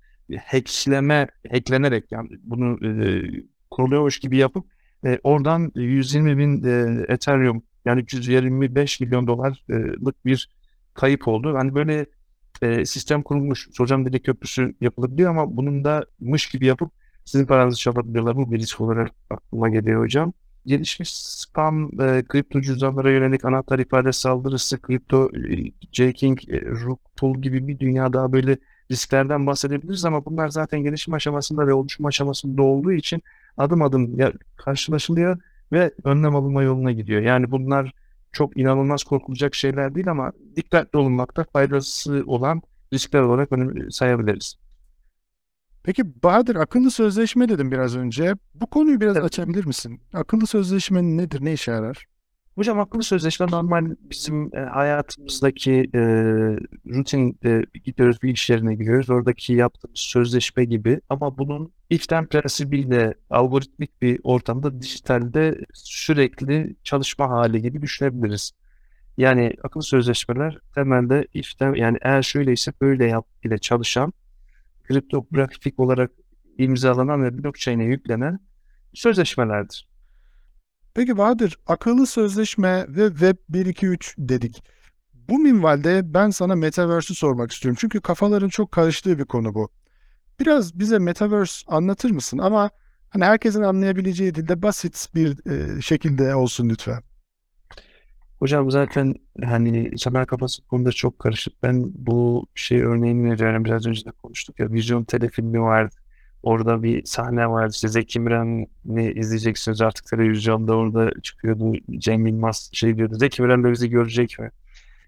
Hackleme, 0.46 1.26
hacklenerek 1.50 2.12
yani 2.12 2.28
bunu 2.42 2.86
e, 2.86 3.22
kuruluyormuş 3.70 4.18
gibi 4.18 4.36
yapıp 4.36 4.66
e, 5.04 5.18
oradan 5.22 5.72
120 5.74 6.38
bin 6.38 6.64
e, 6.64 7.04
Ethereum 7.08 7.62
yani 7.84 8.04
125 8.12 9.00
milyon 9.00 9.26
dolarlık 9.26 10.26
bir 10.26 10.50
kayıp 10.94 11.28
oldu. 11.28 11.54
Hani 11.56 11.74
böyle 11.74 12.06
e, 12.62 12.86
sistem 12.86 13.22
kurulmuş. 13.22 13.68
Hocam 13.78 14.06
dedi 14.06 14.22
köprüsü 14.22 14.74
yapılabiliyor 14.80 15.30
ama 15.30 15.56
bunun 15.56 15.84
da 15.84 16.06
mış 16.20 16.46
gibi 16.46 16.66
yapıp 16.66 16.92
sizin 17.24 17.46
paranızı 17.46 17.78
çalabiliyorlar. 17.78 18.36
Bu 18.36 18.52
bir 18.52 18.58
risk 18.58 18.80
olarak 18.80 19.10
aklıma 19.30 19.68
geliyor 19.68 20.02
hocam. 20.02 20.32
Gelişmiş 20.66 21.16
spam, 21.16 22.00
e, 22.00 22.22
kripto 22.28 22.60
cüzdanlara 22.60 23.10
yönelik 23.10 23.44
anahtar 23.44 23.78
ifade 23.78 24.12
saldırısı, 24.12 24.82
kripto 24.82 25.30
e, 25.36 25.72
jacking, 25.92 26.48
e, 26.48 26.60
rug 26.60 26.98
pull 27.16 27.42
gibi 27.42 27.68
bir 27.68 27.78
dünya 27.78 28.12
daha 28.12 28.32
böyle 28.32 28.58
risklerden 28.90 29.46
bahsedebiliriz 29.46 30.04
ama 30.04 30.24
bunlar 30.24 30.48
zaten 30.48 30.82
gelişim 30.82 31.14
aşamasında 31.14 31.66
ve 31.66 31.72
oluşum 31.72 32.06
aşamasında 32.06 32.62
olduğu 32.62 32.92
için 32.92 33.22
adım 33.56 33.82
adım 33.82 34.18
karşılaşılıyor 34.56 35.38
ve 35.72 35.92
önlem 36.04 36.36
alınma 36.36 36.62
yoluna 36.62 36.92
gidiyor. 36.92 37.22
Yani 37.22 37.50
bunlar 37.50 37.92
çok 38.32 38.56
inanılmaz 38.56 39.04
korkulacak 39.04 39.54
şeyler 39.54 39.94
değil 39.94 40.10
ama 40.10 40.32
dikkatli 40.56 40.98
olunmakta 40.98 41.44
faydası 41.52 42.24
olan 42.26 42.62
riskler 42.92 43.20
olarak 43.20 43.48
sayabiliriz. 43.90 44.56
Peki 45.82 46.22
Bahadır 46.22 46.56
akıllı 46.56 46.90
sözleşme 46.90 47.48
dedim 47.48 47.70
biraz 47.70 47.96
önce. 47.96 48.34
Bu 48.54 48.66
konuyu 48.66 49.00
biraz 49.00 49.16
evet. 49.16 49.24
açabilir 49.24 49.64
misin? 49.64 50.00
Akıllı 50.12 50.46
sözleşme 50.46 51.02
nedir? 51.02 51.44
Ne 51.44 51.52
işe 51.52 51.70
yarar? 51.70 52.06
Hocam 52.54 52.80
akıllı 52.80 53.02
sözleşme 53.02 53.46
normal 53.50 53.96
bizim 54.00 54.56
e, 54.56 54.60
hayatımızdaki 54.60 55.90
e, 55.94 56.00
rutin 56.86 57.38
e, 57.44 57.62
gidiyoruz 57.84 58.22
bir 58.22 58.28
iş 58.30 58.50
yerine 58.50 58.74
giriyoruz. 58.74 59.10
Oradaki 59.10 59.52
yaptığımız 59.52 60.00
sözleşme 60.00 60.64
gibi 60.64 61.00
ama 61.08 61.38
bunun 61.38 61.72
işlem 61.90 62.26
prensibiyle 62.26 63.14
algoritmik 63.30 64.02
bir 64.02 64.20
ortamda 64.22 64.80
dijitalde 64.80 65.58
sürekli 65.74 66.76
çalışma 66.84 67.30
hali 67.30 67.62
gibi 67.62 67.82
düşünebiliriz. 67.82 68.52
Yani 69.18 69.52
akıllı 69.62 69.82
sözleşmeler 69.82 70.58
temelde 70.74 71.26
işlem 71.34 71.74
yani 71.74 71.98
eğer 72.02 72.22
şöyleyse 72.22 72.72
böyle 72.80 73.06
yap 73.06 73.26
ile 73.44 73.58
çalışan 73.58 74.12
kriptografik 74.90 75.80
olarak 75.80 76.10
imzalanan 76.58 77.24
ve 77.24 77.38
blockchain'e 77.38 77.84
yüklenen 77.84 78.40
sözleşmelerdir. 78.94 79.88
Peki 80.94 81.18
Bahadır, 81.18 81.58
akıllı 81.66 82.06
sözleşme 82.06 82.86
ve 82.88 83.08
Web 83.08 83.36
1.2.3 83.50 84.14
dedik. 84.18 84.64
Bu 85.14 85.38
minvalde 85.38 86.14
ben 86.14 86.30
sana 86.30 86.54
Metaverse'ü 86.54 87.14
sormak 87.14 87.52
istiyorum. 87.52 87.76
Çünkü 87.80 88.00
kafaların 88.00 88.48
çok 88.48 88.72
karıştığı 88.72 89.18
bir 89.18 89.24
konu 89.24 89.54
bu. 89.54 89.68
Biraz 90.40 90.78
bize 90.78 90.98
Metaverse 90.98 91.66
anlatır 91.66 92.10
mısın? 92.10 92.38
Ama 92.38 92.70
hani 93.08 93.24
herkesin 93.24 93.62
anlayabileceği 93.62 94.34
dilde 94.34 94.62
basit 94.62 95.08
bir 95.14 95.50
e, 95.50 95.80
şekilde 95.80 96.34
olsun 96.34 96.68
lütfen. 96.68 97.02
Hocam 98.40 98.70
zaten 98.70 99.14
hani 99.44 99.98
Samer 99.98 100.26
kafası 100.26 100.66
konuda 100.66 100.92
çok 100.92 101.18
karışık. 101.18 101.62
Ben 101.62 101.92
bu 101.94 102.46
şey 102.54 102.82
örneğini 102.82 103.30
veriyorum. 103.30 103.64
Biraz 103.64 103.86
önce 103.86 104.04
de 104.04 104.10
konuştuk 104.10 104.60
ya. 104.60 104.72
Vizyon 104.72 105.04
telefilmi 105.04 105.62
vardı. 105.62 105.94
Orada 106.42 106.82
bir 106.82 107.04
sahne 107.04 107.50
var 107.50 107.70
işte 107.70 107.88
Zeki 107.88 108.20
Müren'i 108.20 109.12
izleyeceksiniz 109.12 109.80
artık 109.80 110.06
televizyonda 110.06 110.76
orada 110.76 111.20
çıkıyordu 111.22 111.72
Cem 111.98 112.26
Yılmaz 112.26 112.70
şey 112.72 112.96
diyordu 112.96 113.14
Zeki 113.18 113.42
Müren 113.42 113.64
de 113.64 113.70
bizi 113.72 113.90
görecek 113.90 114.38
mi? 114.38 114.50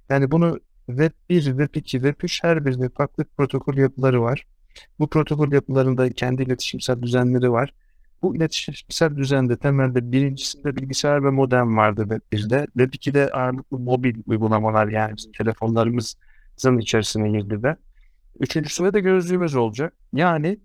Yani 0.08 0.30
bunu 0.30 0.60
Web 0.86 1.12
1, 1.30 1.42
Web 1.42 1.74
2, 1.74 1.90
Web 1.90 2.14
3 2.22 2.44
her 2.44 2.64
birinde 2.66 2.88
farklı 2.88 3.24
protokol 3.24 3.74
yapıları 3.76 4.22
var. 4.22 4.46
Bu 4.98 5.08
protokol 5.08 5.52
yapılarında 5.52 6.12
kendi 6.12 6.42
iletişimsel 6.42 7.02
düzenleri 7.02 7.52
var. 7.52 7.74
Bu 8.22 8.36
iletişimsel 8.36 9.16
düzende 9.16 9.56
temelde 9.56 10.12
birincisinde 10.12 10.76
bilgisayar 10.76 11.24
ve 11.24 11.30
modem 11.30 11.76
vardı 11.76 12.02
Web 12.02 12.38
1'de. 12.38 12.66
Web 12.66 12.92
2'de 12.94 13.32
ağırlıklı 13.32 13.78
mobil 13.78 14.14
uygulamalar 14.26 14.88
yani 14.88 15.14
telefonlarımızın 15.38 16.78
içerisine 16.78 17.30
girdi 17.30 17.62
de. 17.62 17.76
Üçüncüsünde 18.40 18.92
de 18.92 19.00
gözlüğümüz 19.00 19.54
olacak. 19.54 19.94
Yani 20.12 20.58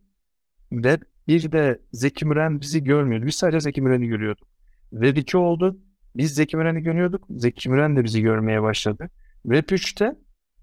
Web 0.70 1.02
1'de 1.28 1.82
Zeki 1.94 2.26
Müren 2.26 2.62
bizi 2.62 2.84
görmüyordu. 2.84 3.26
Biz 3.26 3.36
sadece 3.36 3.60
Zeki 3.60 3.82
Müren'i 3.82 4.08
görüyorduk. 4.08 4.48
Web 4.92 5.18
2 5.18 5.38
oldu. 5.38 5.78
Biz 6.16 6.36
Zeki 6.36 6.58
Müren'i 6.58 6.82
görüyorduk. 6.82 7.28
Zeki 7.30 7.70
Müren 7.70 7.96
de 7.96 8.04
bizi 8.04 8.22
görmeye 8.22 8.62
başladı. 8.62 9.10
Web 9.44 9.70
3'te 9.70 10.16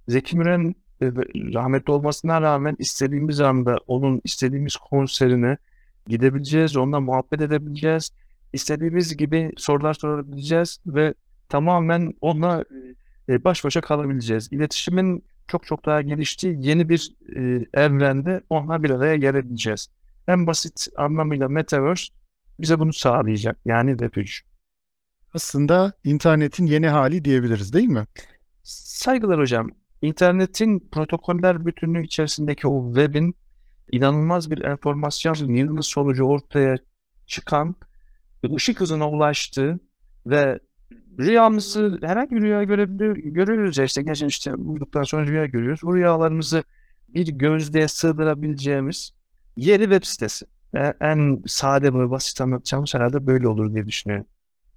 Zeki 0.08 0.38
Müren 0.38 0.74
e, 1.02 1.06
rahmetli 1.54 1.92
olmasına 1.92 2.42
rağmen 2.42 2.76
istediğimiz 2.78 3.40
anda 3.40 3.78
onun 3.86 4.20
istediğimiz 4.24 4.76
konserine 4.76 5.56
gidebileceğiz, 6.06 6.76
onunla 6.76 7.00
muhabbet 7.00 7.40
edebileceğiz. 7.40 8.10
İstediğimiz 8.52 9.16
gibi 9.16 9.52
sorular 9.56 9.94
sorabileceğiz 9.94 10.80
ve 10.86 11.14
tamamen 11.48 12.12
onunla 12.20 12.64
e, 13.28 13.44
baş 13.44 13.64
başa 13.64 13.80
kalabileceğiz. 13.80 14.52
İletişimin 14.52 15.24
çok 15.48 15.66
çok 15.66 15.86
daha 15.86 16.02
geliştiği 16.02 16.56
yeni 16.60 16.88
bir 16.88 17.14
e, 17.36 17.66
evrende 17.74 18.40
onunla 18.50 18.82
bir 18.82 18.90
araya 18.90 19.16
gelebileceğiz. 19.16 19.88
En 20.28 20.46
basit 20.46 20.86
anlamıyla 20.96 21.48
Metaverse 21.48 22.14
bize 22.60 22.78
bunu 22.78 22.92
sağlayacak. 22.92 23.58
Yani 23.64 23.90
Web3. 23.90 24.40
Aslında 25.34 25.92
internetin 26.04 26.66
yeni 26.66 26.88
hali 26.88 27.24
diyebiliriz 27.24 27.72
değil 27.72 27.88
mi? 27.88 28.04
Saygılar 28.62 29.40
hocam. 29.40 29.70
İnternetin 30.02 30.88
protokoller 30.92 31.66
bütünlüğü 31.66 32.04
içerisindeki 32.04 32.68
o 32.68 32.94
webin 32.94 33.36
inanılmaz 33.92 34.50
bir 34.50 34.62
enformasyon 34.62 35.34
yığını 35.34 35.82
sonucu 35.82 36.24
ortaya 36.24 36.78
çıkan 37.26 37.74
ışık 38.54 38.80
hızına 38.80 39.10
ulaştığı 39.10 39.80
ve 40.26 40.60
rüyamızı 41.18 41.98
herhangi 42.02 42.30
bir 42.30 42.40
rüya 42.40 42.62
görebiliyor, 42.62 43.16
görüyoruz 43.16 43.78
ya 43.78 43.84
işte 43.84 44.02
geçen 44.02 44.26
işte 44.26 44.54
uyuduktan 44.54 45.02
sonra 45.02 45.26
rüya 45.26 45.46
görüyoruz. 45.46 45.80
Bu 45.82 45.96
rüyalarımızı 45.96 46.64
bir 47.08 47.28
gözlüğe 47.28 47.88
sığdırabileceğimiz 47.88 49.14
yeri 49.56 49.82
web 49.82 50.04
sitesi. 50.04 50.46
Ve 50.74 50.94
en 51.00 51.42
sade 51.46 51.94
ve 51.94 52.10
basit 52.10 52.40
anlatacağımız 52.40 52.94
herhalde 52.94 53.26
böyle 53.26 53.48
olur 53.48 53.74
diye 53.74 53.86
düşünüyorum. 53.86 54.26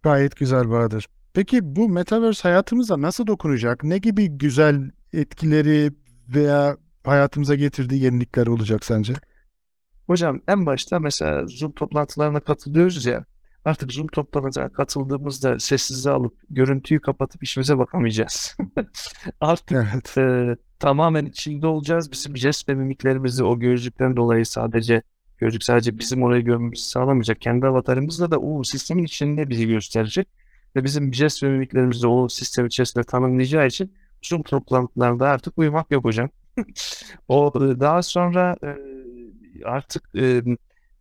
Gayet 0.04 0.36
güzel 0.36 0.70
Bahadır. 0.70 1.08
Peki 1.34 1.76
bu 1.76 1.90
Metaverse 1.90 2.50
hayatımıza 2.50 3.02
nasıl 3.02 3.28
dokunacak? 3.28 3.84
Ne 3.84 3.98
gibi 3.98 4.28
güzel 4.28 4.92
etkileri 5.14 5.92
veya 6.30 6.78
hayatımıza 7.08 7.56
getirdiği 7.56 8.04
yenilikler 8.04 8.48
olacak 8.48 8.86
sence? 8.86 9.14
Hocam 10.08 10.42
en 10.48 10.66
başta 10.66 11.00
mesela 11.00 11.48
Zoom 11.48 11.72
toplantılarına 11.72 12.40
katılıyoruz 12.40 13.06
ya. 13.06 13.26
Artık 13.66 13.92
Zoom 13.94 14.08
toplantısına 14.08 14.70
katıldığımızda 14.70 15.60
sessizliği 15.60 16.16
alıp 16.16 16.34
görüntüyü 16.50 17.02
kapatıp 17.02 17.44
işimize 17.44 17.78
bakamayacağız. 17.78 18.58
Artık 19.42 19.72
Evet. 19.72 20.18
e, 20.18 20.56
tamamen 20.80 21.26
içinde 21.26 21.68
olacağız. 21.68 22.12
Bizim 22.12 22.38
jest 22.38 22.70
ve 22.70 22.74
mimiklerimizi 22.74 23.44
o 23.44 23.60
gözlükten 23.60 24.16
dolayı 24.18 24.46
sadece 24.46 25.02
gözlük 25.38 25.64
sadece 25.64 26.00
bizim 26.00 26.24
orayı 26.24 26.44
görmemizi 26.44 26.84
sağlamayacak. 26.84 27.42
Kendi 27.42 27.68
avatarımızla 27.68 28.32
da 28.32 28.40
o 28.40 28.64
sistemin 28.64 29.04
içinde 29.04 29.50
bizi 29.50 29.68
gösterecek. 29.68 30.28
Ve 30.76 30.84
bizim 30.84 31.14
jest 31.14 31.44
ve 31.44 31.50
mimiklerimizi 31.50 32.08
o 32.08 32.30
sistem 32.30 32.66
içerisinde 32.66 33.04
tanımlayacağı 33.04 33.68
için 33.68 33.94
Zoom 34.24 34.44
toplantılarında 34.44 35.30
artık 35.30 35.58
uyumak 35.58 35.92
yok 35.92 36.06
hocam. 36.06 36.30
O 37.28 37.54
e, 37.56 37.80
daha 37.80 38.02
sonra 38.02 38.56
e, 38.64 38.76
artık 39.66 40.04
e, 40.16 40.42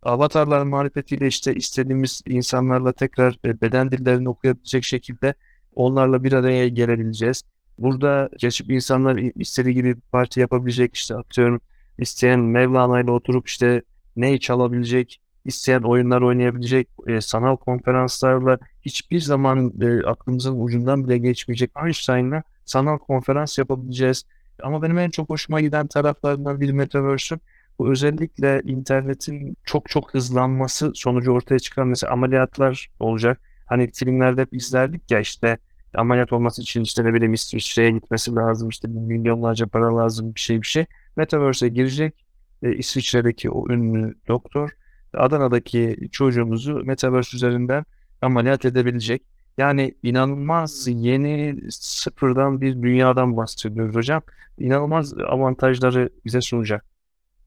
avatarlar 0.01 0.63
marifetiyle 0.63 1.27
işte 1.27 1.55
istediğimiz 1.55 2.21
insanlarla 2.25 2.91
tekrar 2.91 3.39
beden 3.43 3.91
dillerini 3.91 4.29
okuyabilecek 4.29 4.83
şekilde 4.83 5.33
onlarla 5.75 6.23
bir 6.23 6.33
araya 6.33 6.67
gelebileceğiz. 6.67 7.43
Burada 7.79 8.29
geçip 8.37 8.71
insanlar 8.71 9.17
istediği 9.35 9.73
gibi 9.73 9.95
bir 9.95 10.01
parti 10.01 10.39
yapabilecek 10.39 10.95
işte 10.95 11.15
atıyorum 11.15 11.61
isteyen 11.97 12.39
Mevlana 12.39 13.01
ile 13.01 13.11
oturup 13.11 13.47
işte 13.47 13.81
ney 14.15 14.39
çalabilecek, 14.39 15.21
isteyen 15.45 15.81
oyunlar 15.81 16.21
oynayabilecek, 16.21 16.89
sanal 17.19 17.55
konferanslarla 17.55 18.57
hiçbir 18.81 19.19
zaman 19.19 19.73
aklımızın 20.05 20.61
ucundan 20.61 21.07
bile 21.07 21.17
geçmeyecek 21.17 21.71
Einstein'la 21.85 22.43
sanal 22.65 22.97
konferans 22.97 23.57
yapabileceğiz. 23.57 24.23
Ama 24.63 24.81
benim 24.81 24.97
en 24.97 25.09
çok 25.09 25.29
hoşuma 25.29 25.61
giden 25.61 25.87
taraflarından 25.87 26.61
bir 26.61 26.71
Metaverse'ün 26.71 27.41
bu 27.79 27.91
özellikle 27.91 28.61
internetin 28.65 29.57
çok 29.63 29.89
çok 29.89 30.13
hızlanması 30.13 30.91
sonucu 30.95 31.31
ortaya 31.31 31.59
çıkan 31.59 31.87
mesela 31.87 32.13
ameliyatlar 32.13 32.89
olacak. 32.99 33.41
Hani 33.65 33.91
filmlerde 33.91 34.41
hep 34.41 34.53
izlerdik 34.53 35.11
ya 35.11 35.19
işte 35.19 35.57
ameliyat 35.95 36.33
olması 36.33 36.61
için 36.61 36.81
işte 36.81 37.03
ne 37.03 37.13
bileyim 37.13 37.33
İsviçre'ye 37.33 37.91
gitmesi 37.91 38.35
lazım 38.35 38.69
işte 38.69 38.87
milyonlarca 38.87 39.67
para 39.67 39.97
lazım 39.97 40.35
bir 40.35 40.39
şey 40.39 40.61
bir 40.61 40.67
şey. 40.67 40.85
Metaverse'e 41.15 41.69
girecek 41.69 42.25
e, 42.63 42.75
İsviçre'deki 42.75 43.49
o 43.49 43.69
ünlü 43.71 44.15
doktor 44.27 44.69
Adana'daki 45.13 45.97
çocuğumuzu 46.11 46.83
Metaverse 46.85 47.37
üzerinden 47.37 47.85
ameliyat 48.21 48.65
edebilecek. 48.65 49.23
Yani 49.57 49.95
inanılmaz 50.03 50.87
yeni 50.87 51.59
sıfırdan 51.71 52.61
bir 52.61 52.81
dünyadan 52.81 53.37
bahsediyoruz 53.37 53.95
hocam. 53.95 54.21
İnanılmaz 54.57 55.13
avantajları 55.13 56.09
bize 56.25 56.41
sunacak 56.41 56.85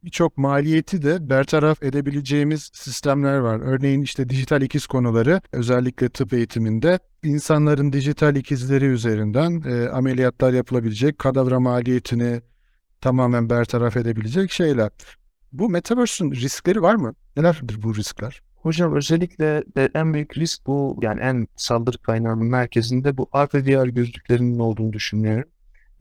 birçok 0.04 0.38
maliyeti 0.38 1.02
de 1.02 1.30
bertaraf 1.30 1.82
edebileceğimiz 1.82 2.70
sistemler 2.74 3.38
var. 3.38 3.60
Örneğin 3.60 4.02
işte 4.02 4.28
dijital 4.28 4.62
ikiz 4.62 4.86
konuları 4.86 5.40
özellikle 5.52 6.08
tıp 6.08 6.32
eğitiminde 6.32 6.98
insanların 7.22 7.92
dijital 7.92 8.36
ikizleri 8.36 8.84
üzerinden 8.84 9.62
e, 9.66 9.88
ameliyatlar 9.88 10.52
yapılabilecek, 10.52 11.18
kadavra 11.18 11.60
maliyetini 11.60 12.40
tamamen 13.00 13.50
bertaraf 13.50 13.96
edebilecek 13.96 14.50
şeyler. 14.50 14.90
Bu 15.52 15.68
Metaverse'ün 15.68 16.32
riskleri 16.32 16.82
var 16.82 16.94
mı? 16.94 17.14
Nelerdir 17.36 17.82
bu 17.82 17.96
riskler? 17.96 18.42
Hocam 18.62 18.96
özellikle 18.96 19.64
en 19.94 20.14
büyük 20.14 20.38
risk 20.38 20.66
bu 20.66 20.98
yani 21.02 21.20
en 21.20 21.48
saldırı 21.56 21.98
kaynağının 21.98 22.46
merkezinde 22.46 23.16
bu 23.16 23.28
AR 23.32 23.88
gözlüklerinin 23.88 24.58
olduğunu 24.58 24.92
düşünüyorum. 24.92 25.48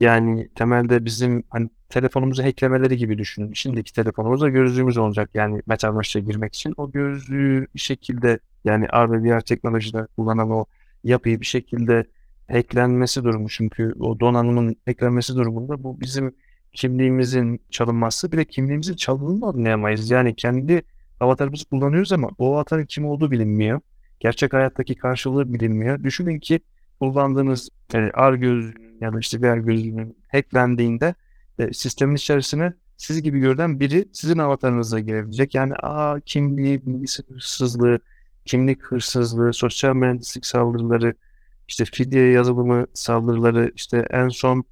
Yani 0.00 0.48
temelde 0.54 1.04
bizim 1.04 1.42
hani 1.50 1.70
telefonumuzu 1.88 2.42
hacklemeleri 2.42 2.96
gibi 2.96 3.18
düşünün. 3.18 3.52
Şimdiki 3.52 3.92
telefonumuzda 3.92 4.48
gözlüğümüz 4.48 4.96
olacak. 4.98 5.30
Yani 5.34 5.62
Metaverse'e 5.66 6.22
girmek 6.22 6.54
için 6.54 6.74
o 6.76 6.92
gözlüğü 6.92 7.66
bir 7.74 7.80
şekilde 7.80 8.38
yani 8.64 8.86
R 8.86 9.10
ve 9.10 9.36
VR 9.36 9.40
teknolojide 9.40 10.06
kullanan 10.16 10.50
o 10.50 10.64
yapıyı 11.04 11.40
bir 11.40 11.46
şekilde 11.46 12.04
hacklenmesi 12.50 13.24
durumu 13.24 13.48
çünkü 13.48 13.94
o 14.00 14.20
donanımın 14.20 14.76
hacklenmesi 14.86 15.34
durumunda 15.34 15.82
bu 15.82 16.00
bizim 16.00 16.34
kimliğimizin 16.72 17.60
çalınması 17.70 18.32
bir 18.32 18.36
de 18.38 18.44
kimliğimizin 18.44 18.94
çalındığını 18.94 19.46
anlayamayız. 19.46 20.10
Yani 20.10 20.36
kendi 20.36 20.82
avatarımızı 21.20 21.64
kullanıyoruz 21.64 22.12
ama 22.12 22.30
o 22.38 22.54
avatarın 22.54 22.86
kim 22.86 23.06
olduğu 23.06 23.30
bilinmiyor. 23.30 23.80
Gerçek 24.20 24.52
hayattaki 24.52 24.94
karşılığı 24.94 25.54
bilinmiyor. 25.54 26.04
Düşünün 26.04 26.38
ki 26.38 26.60
kullandığınız 27.00 27.68
e, 27.94 27.98
R 27.98 28.36
gözlüğünün 28.36 28.98
ya 29.00 29.12
da 29.12 29.18
işte 29.18 29.40
VR 29.40 29.58
gözlüğünün 29.58 30.16
hacklendiğinde 30.28 31.14
e, 31.58 31.72
sistemin 31.72 32.14
içerisine 32.14 32.72
siz 32.96 33.22
gibi 33.22 33.40
görülen 33.40 33.80
biri 33.80 34.08
sizin 34.12 34.38
avatarınıza 34.38 35.00
girebilecek. 35.00 35.54
Yani 35.54 35.74
aa 35.74 36.20
kimliği, 36.20 36.86
bilgisi 36.86 37.22
hırsızlığı, 37.28 38.00
kimlik 38.44 38.82
hırsızlığı, 38.82 39.52
sosyal 39.52 39.94
mühendislik 39.94 40.46
saldırıları, 40.46 41.14
işte 41.68 41.84
fidye 41.84 42.30
yazılımı 42.30 42.86
saldırıları, 42.94 43.72
işte 43.76 44.06
en 44.10 44.28
son 44.28 44.64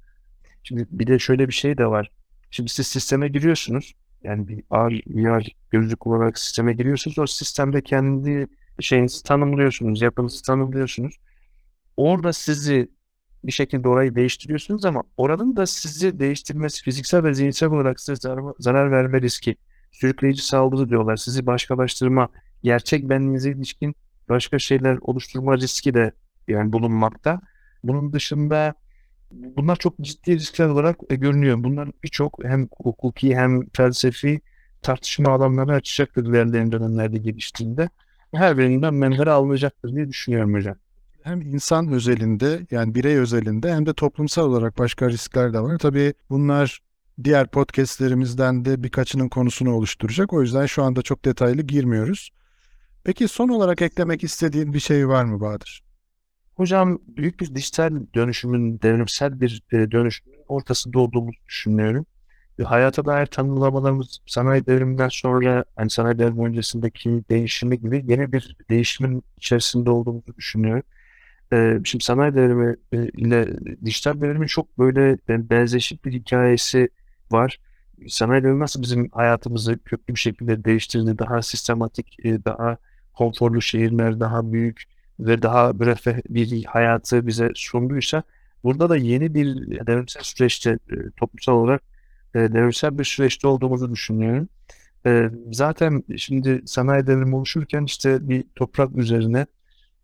şimdi 0.63 0.87
bir 0.91 1.07
de 1.07 1.19
şöyle 1.19 1.47
bir 1.47 1.53
şey 1.53 1.77
de 1.77 1.85
var. 1.85 2.11
Şimdi 2.51 2.69
siz 2.69 2.87
sisteme 2.87 3.27
giriyorsunuz. 3.27 3.93
Yani 4.23 4.47
bir 4.47 4.63
AR, 4.69 4.91
VR 5.07 5.47
gözlük 5.69 5.99
kullanarak 5.99 6.39
sisteme 6.39 6.73
giriyorsunuz. 6.73 7.19
O 7.19 7.27
sistemde 7.27 7.81
kendi 7.81 8.47
şeyinizi 8.79 9.23
tanımlıyorsunuz, 9.23 10.01
yapınızı 10.01 10.43
tanımlıyorsunuz. 10.43 11.19
Orada 11.97 12.33
sizi 12.33 12.89
bir 13.43 13.51
şekilde 13.51 13.87
orayı 13.87 14.15
değiştiriyorsunuz 14.15 14.85
ama 14.85 15.03
oranın 15.17 15.55
da 15.55 15.65
sizi 15.65 16.19
değiştirmesi 16.19 16.83
fiziksel 16.83 17.23
ve 17.23 17.33
zihinsel 17.33 17.69
olarak 17.69 17.99
size 17.99 18.15
zarar, 18.15 18.43
zarar 18.59 18.91
verme 18.91 19.21
riski, 19.21 19.55
sürükleyici 19.91 20.45
saldırı 20.45 20.89
diyorlar. 20.89 21.15
Sizi 21.15 21.45
başkalaştırma, 21.45 22.29
gerçek 22.63 23.09
benliğinize 23.09 23.51
ilişkin 23.51 23.95
başka 24.29 24.59
şeyler 24.59 24.97
oluşturma 25.01 25.57
riski 25.57 25.93
de 25.93 26.11
yani 26.47 26.73
bulunmakta. 26.73 27.41
Bunun 27.83 28.13
dışında 28.13 28.73
bunlar 29.31 29.75
çok 29.75 29.99
ciddi 30.01 30.33
riskler 30.33 30.67
olarak 30.67 30.97
e, 31.09 31.15
görünüyor. 31.15 31.63
Bunlar 31.63 31.89
birçok 32.03 32.43
hem 32.43 32.67
hukuki 32.83 33.35
hem 33.35 33.69
felsefi 33.69 34.41
tartışma 34.81 35.31
alanları 35.31 35.73
açacaktır 35.73 36.25
ilerleyen 36.25 36.71
dönemlerde 36.71 37.17
geliştiğinde. 37.17 37.89
Her 38.33 38.57
birinden 38.57 38.93
menfere 38.93 39.31
alınacaktır 39.31 39.95
diye 39.95 40.09
düşünüyorum 40.09 40.53
hocam 40.53 40.75
hem 41.23 41.41
insan 41.41 41.91
özelinde 41.91 42.67
yani 42.71 42.95
birey 42.95 43.17
özelinde 43.17 43.73
hem 43.73 43.85
de 43.85 43.93
toplumsal 43.93 44.45
olarak 44.45 44.77
başka 44.77 45.09
riskler 45.09 45.53
de 45.53 45.59
var. 45.59 45.77
Tabii 45.77 46.13
bunlar 46.29 46.79
diğer 47.23 47.47
podcastlerimizden 47.47 48.65
de 48.65 48.83
birkaçının 48.83 49.29
konusunu 49.29 49.73
oluşturacak. 49.73 50.33
O 50.33 50.41
yüzden 50.41 50.65
şu 50.65 50.83
anda 50.83 51.01
çok 51.01 51.25
detaylı 51.25 51.61
girmiyoruz. 51.61 52.29
Peki 53.03 53.27
son 53.27 53.49
olarak 53.49 53.81
eklemek 53.81 54.23
istediğin 54.23 54.73
bir 54.73 54.79
şey 54.79 55.07
var 55.07 55.23
mı 55.23 55.41
Bahadır? 55.41 55.83
Hocam 56.59 56.99
büyük 57.07 57.39
bir 57.39 57.55
dijital 57.55 57.91
dönüşümün, 58.15 58.81
devrimsel 58.81 59.41
bir 59.41 59.63
e, 59.71 59.91
dönüşümün 59.91 60.37
ortasında 60.47 60.99
olduğumuzu 60.99 61.37
düşünüyorum. 61.47 62.05
Hayata 62.63 63.05
dair 63.05 63.25
tanımlamalarımız 63.25 64.19
sanayi 64.25 64.65
devriminden 64.65 65.09
sonra, 65.09 65.65
hani 65.75 65.89
sanayi 65.89 66.19
devrimi 66.19 66.47
öncesindeki 66.47 67.23
değişimi 67.29 67.79
gibi 67.79 68.03
yeni 68.07 68.31
bir 68.33 68.57
değişimin 68.69 69.23
içerisinde 69.37 69.89
olduğumuzu 69.89 70.35
düşünüyorum 70.37 70.83
e, 71.53 71.79
şimdi 71.83 72.03
sanayi 72.03 72.35
devrimi 72.35 72.75
e, 72.93 72.97
ile 73.07 73.47
dijital 73.85 74.21
devrimin 74.21 74.47
çok 74.47 74.79
böyle 74.79 75.17
benzeşik 75.27 76.05
bir 76.05 76.13
hikayesi 76.13 76.89
var. 77.31 77.59
sanayi 78.07 78.43
devrimi 78.43 78.59
nasıl 78.59 78.81
bizim 78.81 79.09
hayatımızı 79.09 79.79
köklü 79.85 80.15
bir 80.15 80.19
şekilde 80.19 80.63
değiştirdi, 80.63 81.19
daha 81.19 81.41
sistematik, 81.41 82.25
e, 82.25 82.45
daha 82.45 82.77
konforlu 83.13 83.61
şehirler, 83.61 84.19
daha 84.19 84.53
büyük 84.53 84.98
ve 85.19 85.41
daha 85.41 85.73
müreffeh 85.73 86.17
bir 86.29 86.65
hayatı 86.65 87.27
bize 87.27 87.51
sunduysa 87.55 88.23
burada 88.63 88.89
da 88.89 88.97
yeni 88.97 89.33
bir 89.33 89.47
devrimsel 89.87 90.23
süreçte 90.23 90.71
e, 90.71 90.95
toplumsal 91.17 91.53
olarak 91.53 91.81
e, 92.35 92.39
devrimsel 92.39 92.99
bir 92.99 93.03
süreçte 93.03 93.47
olduğumuzu 93.47 93.91
düşünüyorum. 93.91 94.49
E, 95.05 95.29
zaten 95.51 96.03
şimdi 96.17 96.61
sanayi 96.65 97.07
devrimi 97.07 97.35
oluşurken 97.35 97.83
işte 97.83 98.29
bir 98.29 98.43
toprak 98.55 98.97
üzerine 98.97 99.45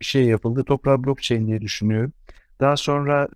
bir 0.00 0.06
şey 0.06 0.24
yapıldı. 0.24 0.64
Toprağı 0.64 1.04
blockchain 1.04 1.46
diye 1.46 1.60
düşünüyorum. 1.60 2.12
Daha 2.60 2.76
sonra 2.76 3.28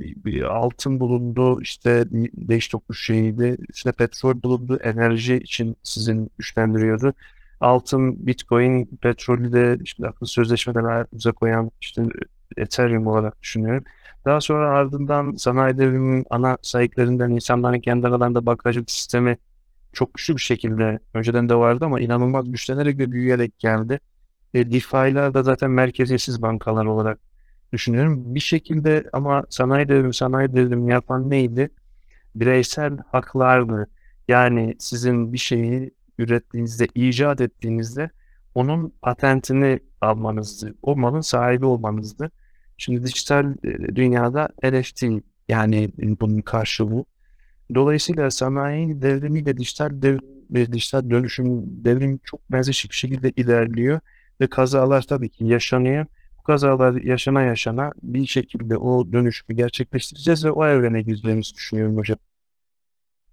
altın 0.48 1.00
bulundu, 1.00 1.62
işte 1.62 2.04
değiş 2.34 2.68
tokuş 2.68 3.06
şeyiydi, 3.06 3.56
işte 3.74 3.92
petrol 3.92 4.42
bulundu, 4.42 4.78
enerji 4.82 5.36
için 5.36 5.76
sizin 5.82 6.30
güçlendiriyordu. 6.38 7.14
Altın, 7.60 8.26
Bitcoin, 8.26 8.86
petrolü 8.86 9.52
de 9.52 9.78
işte 9.84 10.08
akıl 10.08 10.26
sözleşmeden 10.26 10.84
hayatımıza 10.84 11.32
koyan 11.32 11.70
işte 11.80 12.02
Ethereum 12.56 13.06
olarak 13.06 13.42
düşünüyorum. 13.42 13.84
Daha 14.24 14.40
sonra 14.40 14.70
ardından 14.70 15.36
sanayi 15.36 15.78
devriminin 15.78 16.26
ana 16.30 16.58
sahiplerinden 16.62 17.30
insanların 17.30 17.80
kendi 17.80 18.06
aralarında 18.06 18.46
bankacılık 18.46 18.90
sistemi 18.90 19.38
çok 19.92 20.14
güçlü 20.14 20.36
bir 20.36 20.40
şekilde 20.40 20.98
önceden 21.14 21.48
de 21.48 21.54
vardı 21.54 21.84
ama 21.84 22.00
inanılmaz 22.00 22.50
güçlenerek 22.52 22.98
ve 22.98 23.12
büyüyerek 23.12 23.58
geldi. 23.58 24.00
E, 24.54 24.72
DeFi'ler 24.72 25.34
da 25.34 25.42
zaten 25.42 25.70
merkeziyetsiz 25.70 26.42
bankalar 26.42 26.86
olarak 26.86 27.18
düşünüyorum. 27.72 28.34
Bir 28.34 28.40
şekilde 28.40 29.04
ama 29.12 29.44
sanayi 29.50 29.88
devrimi, 29.88 30.14
sanayi 30.14 30.54
devrimi 30.54 30.92
yapan 30.92 31.30
neydi? 31.30 31.70
Bireysel 32.34 32.98
haklardı. 33.12 33.86
Yani 34.28 34.76
sizin 34.78 35.32
bir 35.32 35.38
şeyi 35.38 35.90
ürettiğinizde, 36.20 36.86
icat 36.94 37.40
ettiğinizde 37.40 38.10
onun 38.54 38.92
patentini 39.02 39.80
almanızdı. 40.00 40.74
O 40.82 40.96
malın 40.96 41.20
sahibi 41.20 41.66
olmanızdı. 41.66 42.30
Şimdi 42.78 43.04
dijital 43.04 43.54
e, 43.64 43.96
dünyada 43.96 44.48
NFT 44.64 45.04
yani 45.48 45.90
bunun 46.20 46.40
karşılığı. 46.40 47.04
Dolayısıyla 47.74 48.30
sanayi 48.30 49.02
devrimiyle 49.02 49.56
dijital 49.56 49.90
ve 50.50 50.72
dijital 50.72 51.10
dönüşüm 51.10 51.62
devrim 51.84 52.20
çok 52.24 52.52
benzer 52.52 52.86
bir 52.90 52.94
şekilde 52.94 53.30
ilerliyor 53.30 54.00
ve 54.40 54.46
kazalar 54.46 55.02
tabii 55.02 55.28
ki 55.30 55.44
yaşanıyor. 55.44 56.06
Bu 56.38 56.42
kazalar 56.42 57.02
yaşana 57.02 57.42
yaşana 57.42 57.92
bir 58.02 58.26
şekilde 58.26 58.76
o 58.76 59.12
dönüşümü 59.12 59.56
gerçekleştireceğiz 59.56 60.44
ve 60.44 60.50
o 60.50 60.66
evrene 60.66 61.02
gireceğimizi 61.02 61.54
düşünüyorum 61.54 61.96
hocam. 61.96 62.18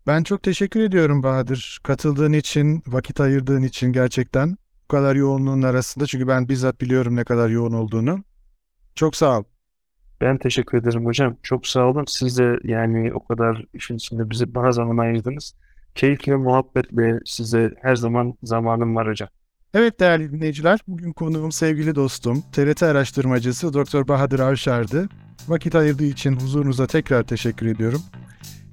Ben 0.08 0.24
çok 0.24 0.44
teşekkür 0.44 0.80
ediyorum 0.80 1.24
Bahadır. 1.24 1.80
Katıldığın 1.84 2.34
için, 2.34 2.84
vakit 2.88 3.20
ayırdığın 3.20 3.62
için 3.62 3.94
gerçekten 3.94 4.58
bu 4.84 4.88
kadar 4.88 5.16
yoğunluğun 5.16 5.62
arasında. 5.62 6.06
Çünkü 6.06 6.28
ben 6.28 6.50
bizzat 6.50 6.82
biliyorum 6.82 7.16
ne 7.16 7.24
kadar 7.24 7.50
yoğun 7.50 7.74
olduğunu. 7.74 8.24
Çok 8.96 9.16
sağ 9.16 9.40
ol. 9.40 9.44
Ben 10.22 10.38
teşekkür 10.38 10.78
ederim 10.78 11.06
hocam. 11.06 11.38
Çok 11.44 11.68
sağ 11.68 11.86
olun. 11.86 12.06
Siz 12.08 12.38
de 12.38 12.60
yani 12.64 13.14
o 13.14 13.26
kadar 13.26 13.66
işin 13.74 13.96
içinde 13.96 14.30
bizi 14.30 14.56
bana 14.56 14.72
zaman 14.72 14.98
ayırdınız. 14.98 15.56
Keyifli 15.96 16.36
muhabbetle 16.36 17.20
size 17.26 17.74
her 17.82 17.96
zaman 17.96 18.34
zamanım 18.44 18.96
var 18.96 19.08
hocam. 19.08 19.30
Evet 19.74 20.00
değerli 20.00 20.32
dinleyiciler, 20.32 20.80
bugün 20.88 21.14
konuğum 21.14 21.52
sevgili 21.52 21.96
dostum, 21.96 22.44
TRT 22.52 22.84
araştırmacısı 22.84 23.74
Dr. 23.74 24.08
Bahadır 24.08 24.40
Avşar'dı. 24.40 25.10
Vakit 25.48 25.76
ayırdığı 25.76 26.04
için 26.04 26.36
huzurunuza 26.36 26.88
tekrar 26.88 27.24
teşekkür 27.24 27.66
ediyorum. 27.66 28.02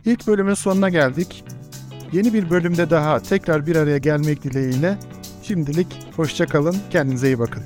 İlk 0.06 0.26
bölümün 0.26 0.54
sonuna 0.54 0.88
geldik. 0.88 1.44
Yeni 2.12 2.34
bir 2.34 2.50
bölümde 2.50 2.90
daha 2.90 3.20
tekrar 3.20 3.66
bir 3.66 3.76
araya 3.76 3.98
gelmek 3.98 4.42
dileğiyle 4.42 4.98
şimdilik 5.42 5.86
hoşça 6.16 6.46
kalın, 6.46 6.76
kendinize 6.90 7.26
iyi 7.26 7.38
bakın. 7.38 7.62